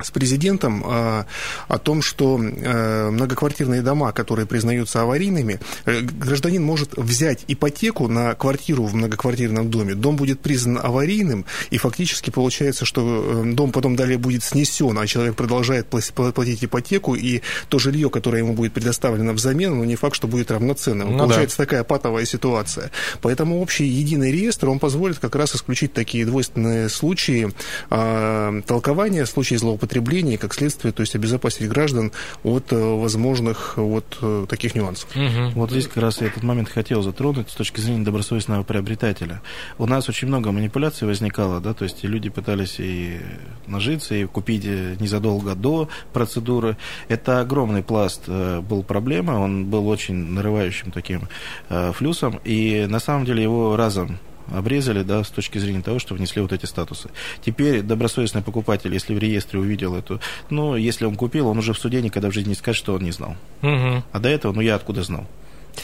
с 0.03 0.11
президентом 0.11 0.83
э, 0.85 1.25
о 1.69 1.79
том, 1.79 2.03
что 2.03 2.41
э, 2.41 3.11
многоквартирные 3.11 3.81
дома, 3.81 4.13
которые 4.13 4.45
признаются 4.45 5.03
аварийными, 5.03 5.61
э, 5.85 6.01
гражданин 6.01 6.65
может 6.65 6.97
взять 6.97 7.45
ипотеку 7.47 8.09
на 8.09 8.35
квартиру 8.35 8.85
в 8.85 8.95
многоквартирном 8.95 9.71
доме. 9.71 9.95
Дом 9.95 10.17
будет 10.17 10.41
признан 10.41 10.81
аварийным, 10.83 11.45
и 11.71 11.79
фактически 11.79 12.31
получается, 12.31 12.85
что 12.85 13.45
э, 13.45 13.53
дом 13.53 13.71
потом 13.71 13.95
далее 13.95 14.19
будет 14.19 14.43
снесен, 14.43 14.99
а 14.99 15.07
человек 15.07 15.37
продолжает 15.37 15.87
платить 15.87 16.65
ипотеку, 16.65 17.15
и 17.15 17.43
то 17.69 17.79
жилье, 17.79 18.11
которое 18.11 18.39
ему 18.39 18.55
будет 18.55 18.73
предоставлено 18.73 19.33
взамен, 19.33 19.79
ну, 19.79 19.85
не 19.85 19.95
факт, 19.95 20.17
что 20.17 20.27
будет 20.27 20.51
равноценным. 20.51 21.13
Ну, 21.13 21.19
получается 21.19 21.59
да. 21.59 21.65
такая 21.65 21.85
патовая 21.85 22.25
ситуация. 22.25 22.91
Поэтому 23.23 23.61
общий 23.61 23.85
единый 23.85 24.33
реестр, 24.33 24.71
он 24.71 24.81
позволит 24.81 25.21
как 25.21 25.37
раз 25.37 25.55
исключить 25.55 25.93
такие 25.93 26.27
двойственные 26.27 26.89
случаи 26.89 27.53
э, 27.91 28.63
толкования, 28.67 29.25
случаи 29.25 29.55
злоупотребления 29.55 29.84
злоупотребления, 29.85 30.39
как 30.39 30.55
следствие, 30.55 30.93
то 30.93 31.03
есть 31.03 31.15
обезопасить 31.15 31.69
граждан 31.69 32.13
от 32.43 32.73
э, 32.73 32.77
возможных 32.77 33.77
вот 33.77 34.19
э, 34.23 34.47
таких 34.49 34.75
нюансов. 34.75 35.09
Угу. 35.15 35.51
Вот 35.55 35.71
здесь 35.71 35.87
как 35.87 35.99
раз 35.99 36.21
я 36.21 36.29
этот 36.29 36.43
момент 36.43 36.69
хотел 36.69 37.03
затронуть 37.03 37.51
с 37.51 37.55
точки 37.55 37.81
зрения 37.81 38.05
добросовестного 38.05 38.63
приобретателя. 38.63 39.43
У 39.79 39.87
нас 39.87 40.09
очень 40.09 40.29
много 40.29 40.53
манипуляций 40.53 41.07
возникало, 41.07 41.61
да, 41.61 41.75
то 41.75 41.85
есть 41.85 42.03
люди 42.05 42.31
пытались 42.31 42.77
и 42.79 43.21
нажиться, 43.67 44.15
и 44.15 44.25
купить 44.25 44.65
э, 44.65 44.97
незадолго 44.99 45.55
до 45.55 45.89
процедуры. 46.13 46.77
Это 47.09 47.41
огромный 47.41 47.83
пласт 47.83 48.29
был 48.29 48.83
проблема, 48.83 49.33
он 49.33 49.67
был 49.67 49.89
очень 49.89 50.15
нарывающим 50.15 50.91
таким 50.91 51.29
флюсом, 51.69 52.41
и 52.45 52.87
на 52.89 52.99
самом 52.99 53.25
деле 53.25 53.43
его 53.43 53.77
разом 53.77 54.19
обрезали, 54.53 55.03
да, 55.03 55.25
с 55.25 55.31
точки 55.31 55.59
зрения 55.59 55.83
того, 55.83 55.99
что 55.99 56.15
внесли 56.15 56.43
вот 56.43 56.53
эти 56.53 56.67
статусы. 56.67 57.11
Теперь 57.45 57.83
добросовестный 57.83 58.43
покупатель, 58.43 58.93
если 58.93 59.15
в 59.15 59.19
реестре 59.19 59.61
увидел 59.61 59.95
эту, 59.95 60.21
ну, 60.51 60.77
если 60.77 61.05
он 61.05 61.17
купил, 61.17 61.49
он 61.49 61.59
уже 61.59 61.73
в 61.73 61.79
суде 61.79 62.03
никогда 62.03 62.31
в 62.31 62.33
жизни 62.33 62.51
не 62.51 62.55
скажет, 62.55 62.79
что 62.79 62.95
он 62.95 63.03
не 63.03 63.13
знал. 63.13 63.37
Угу. 63.63 64.05
А 64.13 64.21
до 64.21 64.29
этого, 64.29 64.53
ну, 64.53 64.61
я 64.61 64.75
откуда 64.75 65.03
знал? 65.03 65.27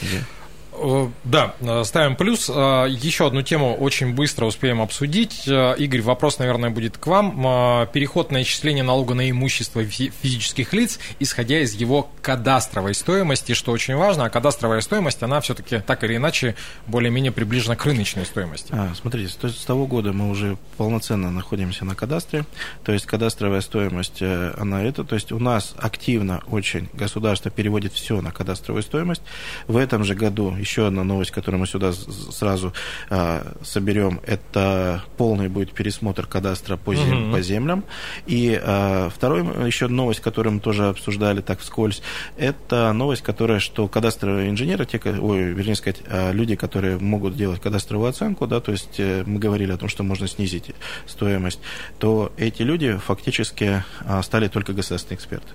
Да. 0.01 0.40
Э, 0.73 1.09
да, 1.23 1.53
э, 1.59 1.83
ставим 1.83 2.15
плюс. 2.15 2.49
Э, 2.49 2.87
еще 2.89 3.27
одну 3.27 3.41
тему 3.41 3.75
очень 3.75 4.13
быстро 4.13 4.45
успеем 4.45 4.81
обсудить. 4.81 5.47
Игорь, 5.47 6.01
вопрос, 6.01 6.39
наверное, 6.39 6.69
будет 6.69 6.97
к 6.97 7.07
вам. 7.07 7.87
Переход 7.93 8.31
на 8.31 8.41
исчисление 8.41 8.83
налога 8.83 9.13
на 9.13 9.29
имущество 9.29 9.83
физических 9.83 10.73
лиц, 10.73 10.99
исходя 11.19 11.59
из 11.59 11.73
его 11.73 12.09
кадастровой 12.21 12.93
стоимости, 12.93 13.53
что 13.53 13.71
очень 13.71 13.95
важно. 13.95 14.25
А 14.25 14.29
кадастровая 14.29 14.81
стоимость, 14.81 15.21
она 15.23 15.41
все-таки 15.41 15.79
так 15.79 16.03
или 16.03 16.15
иначе 16.15 16.55
более-менее 16.87 17.31
приближена 17.31 17.75
к 17.75 17.85
рыночной 17.85 18.25
стоимости. 18.25 18.71
А, 18.71 18.93
смотрите, 18.95 19.33
то 19.39 19.47
есть 19.47 19.61
с 19.61 19.65
того 19.65 19.87
года 19.87 20.13
мы 20.13 20.29
уже 20.29 20.57
полноценно 20.77 21.31
находимся 21.31 21.85
на 21.85 21.95
кадастре. 21.95 22.45
То 22.83 22.91
есть 22.91 23.05
кадастровая 23.05 23.61
стоимость, 23.61 24.21
она 24.21 24.83
это. 24.83 25.03
То 25.03 25.15
есть 25.15 25.31
у 25.31 25.39
нас 25.39 25.73
активно 25.77 26.41
очень 26.47 26.89
государство 26.93 27.51
переводит 27.51 27.93
все 27.93 28.21
на 28.21 28.31
кадастровую 28.31 28.83
стоимость. 28.83 29.21
В 29.67 29.77
этом 29.77 30.03
же 30.03 30.15
году, 30.15 30.55
еще 30.61 30.70
еще 30.71 30.87
одна 30.87 31.03
новость, 31.03 31.31
которую 31.31 31.59
мы 31.59 31.67
сюда 31.67 31.91
сразу 31.91 32.73
а, 33.09 33.55
соберем, 33.61 34.21
это 34.25 35.03
полный 35.17 35.49
будет 35.49 35.73
пересмотр 35.73 36.25
кадастра 36.25 36.77
по, 36.77 36.95
зем, 36.95 37.25
угу. 37.25 37.33
по 37.33 37.41
землям. 37.41 37.83
И 38.25 38.59
а, 38.63 39.09
второй 39.09 39.67
еще 39.67 39.87
новость, 39.87 40.21
которую 40.21 40.53
мы 40.55 40.59
тоже 40.61 40.87
обсуждали 40.87 41.41
так 41.41 41.59
вскользь, 41.59 42.01
это 42.37 42.93
новость, 42.93 43.21
которая, 43.21 43.59
что 43.59 43.87
кадастровые 43.89 44.49
инженеры, 44.49 44.85
те, 44.85 45.01
ой, 45.03 45.43
вернее 45.43 45.75
сказать, 45.75 46.01
а, 46.07 46.31
люди, 46.31 46.55
которые 46.55 46.97
могут 46.97 47.35
делать 47.35 47.59
кадастровую 47.59 48.09
оценку, 48.09 48.47
да, 48.47 48.61
то 48.61 48.71
есть 48.71 48.99
э, 48.99 49.23
мы 49.25 49.39
говорили 49.39 49.73
о 49.73 49.77
том, 49.77 49.89
что 49.89 50.03
можно 50.03 50.27
снизить 50.27 50.71
стоимость, 51.05 51.59
то 51.99 52.31
эти 52.37 52.61
люди 52.61 52.95
фактически 52.95 53.83
стали 54.23 54.47
только 54.47 54.73
государственные 54.73 55.17
эксперты. 55.17 55.49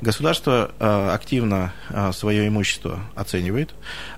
Государство 0.00 0.70
активно 1.12 1.72
свое 2.12 2.46
имущество 2.46 3.00
оценивает, 3.14 3.70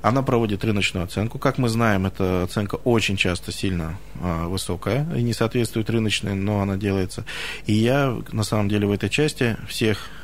она 0.02 0.22
проводит 0.24 0.64
рыночную 0.64 1.04
оценку. 1.04 1.38
Как 1.38 1.58
мы 1.58 1.68
знаем, 1.68 2.06
эта 2.06 2.42
оценка 2.42 2.76
очень 2.76 3.16
часто 3.16 3.52
сильно 3.52 3.98
а, 4.20 4.48
высокая 4.48 5.06
и 5.14 5.22
не 5.22 5.32
соответствует 5.32 5.88
рыночной, 5.90 6.34
но 6.34 6.60
она 6.60 6.76
делается. 6.76 7.24
И 7.66 7.72
я, 7.72 8.16
на 8.32 8.42
самом 8.42 8.68
деле, 8.68 8.86
в 8.86 8.92
этой 8.92 9.08
части 9.08 9.56
всех 9.68 10.10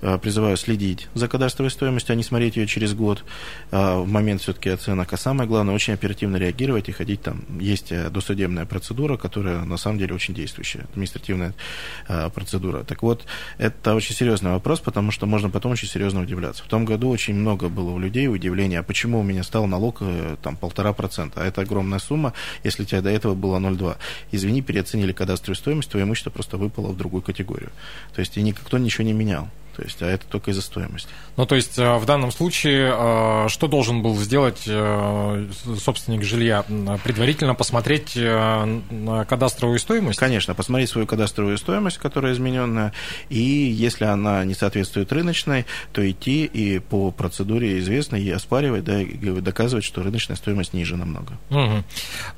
призываю 0.00 0.56
следить 0.56 1.08
за 1.14 1.28
кадастровой 1.28 1.70
стоимостью, 1.70 2.12
а 2.12 2.16
не 2.16 2.22
смотреть 2.22 2.56
ее 2.56 2.66
через 2.66 2.94
год 2.94 3.24
э, 3.70 3.96
в 3.98 4.06
момент 4.06 4.40
все-таки 4.42 4.70
оценок. 4.70 5.12
А 5.12 5.16
самое 5.16 5.48
главное, 5.48 5.74
очень 5.74 5.94
оперативно 5.94 6.36
реагировать 6.36 6.88
и 6.88 6.92
ходить 6.92 7.22
там. 7.22 7.44
Есть 7.60 7.90
э, 7.90 8.10
досудебная 8.10 8.64
процедура, 8.64 9.16
которая 9.16 9.64
на 9.64 9.76
самом 9.76 9.98
деле 9.98 10.14
очень 10.14 10.34
действующая, 10.34 10.86
административная 10.92 11.54
процедура. 12.34 12.84
Так 12.84 13.02
вот, 13.02 13.24
это 13.58 13.94
очень 13.94 14.14
серьезный 14.14 14.50
вопрос, 14.50 14.80
потому 14.80 15.10
что 15.10 15.26
можно 15.26 15.50
потом 15.50 15.72
очень 15.72 15.88
серьезно 15.88 16.20
удивляться. 16.20 16.62
В 16.62 16.68
том 16.68 16.84
году 16.84 17.08
очень 17.08 17.34
много 17.34 17.68
было 17.68 17.90
у 17.90 17.98
людей 17.98 18.28
удивления, 18.28 18.80
а 18.80 18.82
почему 18.82 19.20
у 19.20 19.22
меня 19.22 19.42
стал 19.42 19.66
налог 19.66 20.02
там 20.42 20.56
полтора 20.56 20.92
процента, 20.92 21.42
а 21.42 21.44
это 21.44 21.62
огромная 21.62 21.98
сумма, 21.98 22.32
если 22.64 22.82
у 22.82 22.86
тебя 22.86 23.02
до 23.02 23.10
этого 23.10 23.34
было 23.34 23.58
0,2. 23.58 23.96
Извини, 24.32 24.62
переоценили 24.62 25.12
кадастровую 25.12 25.56
стоимость, 25.56 25.90
твое 25.90 26.04
имущество 26.04 26.30
просто 26.30 26.56
выпало 26.56 26.88
в 26.88 26.96
другую 26.96 27.22
категорию. 27.22 27.70
То 28.14 28.20
есть 28.20 28.36
и 28.36 28.42
никто 28.42 28.78
ничего 28.78 28.97
не 29.04 29.12
менял. 29.12 29.48
То 29.78 29.84
есть, 29.84 30.02
а 30.02 30.06
это 30.06 30.26
только 30.26 30.50
из-за 30.50 30.60
стоимости. 30.62 31.08
Ну, 31.36 31.46
то 31.46 31.54
есть, 31.54 31.78
э, 31.78 31.98
в 31.98 32.04
данном 32.04 32.32
случае, 32.32 32.92
э, 32.92 33.48
что 33.48 33.68
должен 33.68 34.02
был 34.02 34.16
сделать 34.16 34.64
э, 34.66 35.48
собственник 35.78 36.24
жилья? 36.24 36.64
Предварительно 37.04 37.54
посмотреть 37.54 38.16
на 38.16 39.24
кадастровую 39.24 39.78
стоимость? 39.78 40.18
Конечно, 40.18 40.52
посмотреть 40.56 40.90
свою 40.90 41.06
кадастровую 41.06 41.56
стоимость, 41.58 41.98
которая 41.98 42.32
измененная, 42.32 42.92
и 43.28 43.38
если 43.38 44.04
она 44.04 44.44
не 44.44 44.54
соответствует 44.54 45.12
рыночной, 45.12 45.64
то 45.92 46.10
идти 46.10 46.44
и 46.44 46.80
по 46.80 47.12
процедуре 47.12 47.78
известной 47.78 48.20
и 48.20 48.30
оспаривать, 48.32 48.82
да, 48.82 49.00
и 49.00 49.40
доказывать, 49.40 49.84
что 49.84 50.02
рыночная 50.02 50.34
стоимость 50.34 50.72
ниже 50.72 50.96
намного. 50.96 51.38
Угу. 51.50 51.84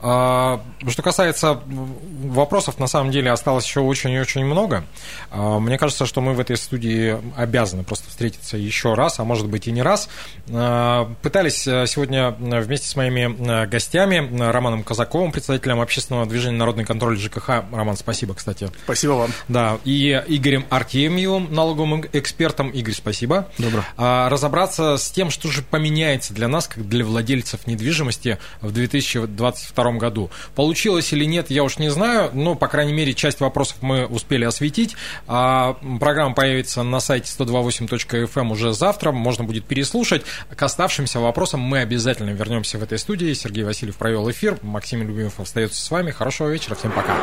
А, 0.03 0.61
что 0.88 1.00
касается 1.00 1.59
вопросов, 1.64 2.79
на 2.79 2.87
самом 2.87 3.12
деле 3.12 3.31
осталось 3.31 3.64
еще 3.64 3.81
очень 3.81 4.11
и 4.11 4.20
очень 4.20 4.44
много. 4.44 4.85
А, 5.31 5.59
мне 5.59 5.79
кажется, 5.79 6.05
что 6.05 6.20
мы 6.20 6.35
в 6.35 6.40
этой 6.40 6.59
студии 6.59 7.16
обязаны 7.36 7.84
просто 7.84 8.08
встретиться 8.08 8.56
еще 8.56 8.94
раз, 8.94 9.18
а 9.20 9.24
может 9.24 9.48
быть 9.48 9.66
и 9.66 9.72
не 9.72 9.82
раз. 9.82 10.08
Э, 10.48 11.06
пытались 11.22 11.66
э, 11.66 11.86
сегодня 11.86 12.36
э, 12.38 12.60
вместе 12.60 12.88
с 12.88 12.96
моими 12.96 13.66
гостями, 13.66 14.28
Романом 14.50 14.82
Казаковым, 14.82 15.32
председателем 15.32 15.80
общественного 15.80 16.26
движения 16.26 16.56
«Народный 16.56 16.84
контроль 16.84 17.18
ЖКХ». 17.18 17.48
Роман, 17.72 17.96
спасибо, 17.96 18.34
кстати. 18.34 18.70
Спасибо 18.84 19.12
вам. 19.12 19.30
Да, 19.48 19.78
и 19.84 20.22
Игорем 20.28 20.66
Артемьевым, 20.70 21.52
налоговым 21.52 22.04
экспертом. 22.12 22.70
Игорь, 22.70 22.94
спасибо. 22.94 23.48
Добро. 23.58 23.84
Разобраться 23.96 24.96
с 24.96 25.10
тем, 25.10 25.30
что 25.30 25.48
же 25.48 25.62
поменяется 25.62 26.34
для 26.34 26.48
нас, 26.48 26.66
как 26.66 26.88
для 26.88 27.04
владельцев 27.04 27.66
недвижимости 27.66 28.38
в 28.60 28.72
2022 28.72 29.92
году. 29.92 30.30
Получилось 30.54 31.12
или 31.12 31.24
нет, 31.24 31.50
я 31.50 31.64
уж 31.64 31.78
не 31.78 31.90
знаю, 31.90 32.30
но, 32.32 32.54
по 32.54 32.68
крайней 32.68 32.92
мере, 32.92 33.14
часть 33.14 33.40
вопросов 33.40 33.78
мы 33.80 34.06
успели 34.06 34.44
осветить. 34.44 34.96
А, 35.26 35.76
программа 36.00 36.34
появится 36.34 36.82
на 36.82 37.00
сайте 37.00 37.19
сайте 37.26 37.52
128.fm 37.52 38.30
эм 38.35 38.52
уже 38.52 38.72
завтра, 38.72 39.12
можно 39.12 39.44
будет 39.44 39.64
переслушать. 39.64 40.22
К 40.54 40.62
оставшимся 40.62 41.20
вопросам 41.20 41.61
мы 41.61 41.78
обязательно 41.78 42.30
вернемся 42.30 42.78
в 42.78 42.83
этой 42.83 42.98
студии. 42.98 43.33
Сергей 43.33 43.64
Васильев 43.64 43.96
провел 43.96 44.30
эфир, 44.30 44.59
Максим 44.62 45.02
Любимов 45.02 45.40
остается 45.40 45.80
с 45.80 45.90
вами. 45.90 46.11
Хорошего 46.11 46.48
вечера, 46.48 46.74
всем 46.74 46.92
пока. 46.92 47.16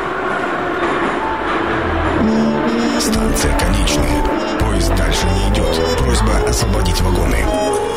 Станция 3.00 3.58
конечная. 3.58 4.58
Поезд 4.58 4.94
дальше 4.96 5.26
не 5.26 5.54
идет. 5.54 5.98
Просьба 5.98 6.48
освободить 6.48 7.00
вагоны. 7.00 7.87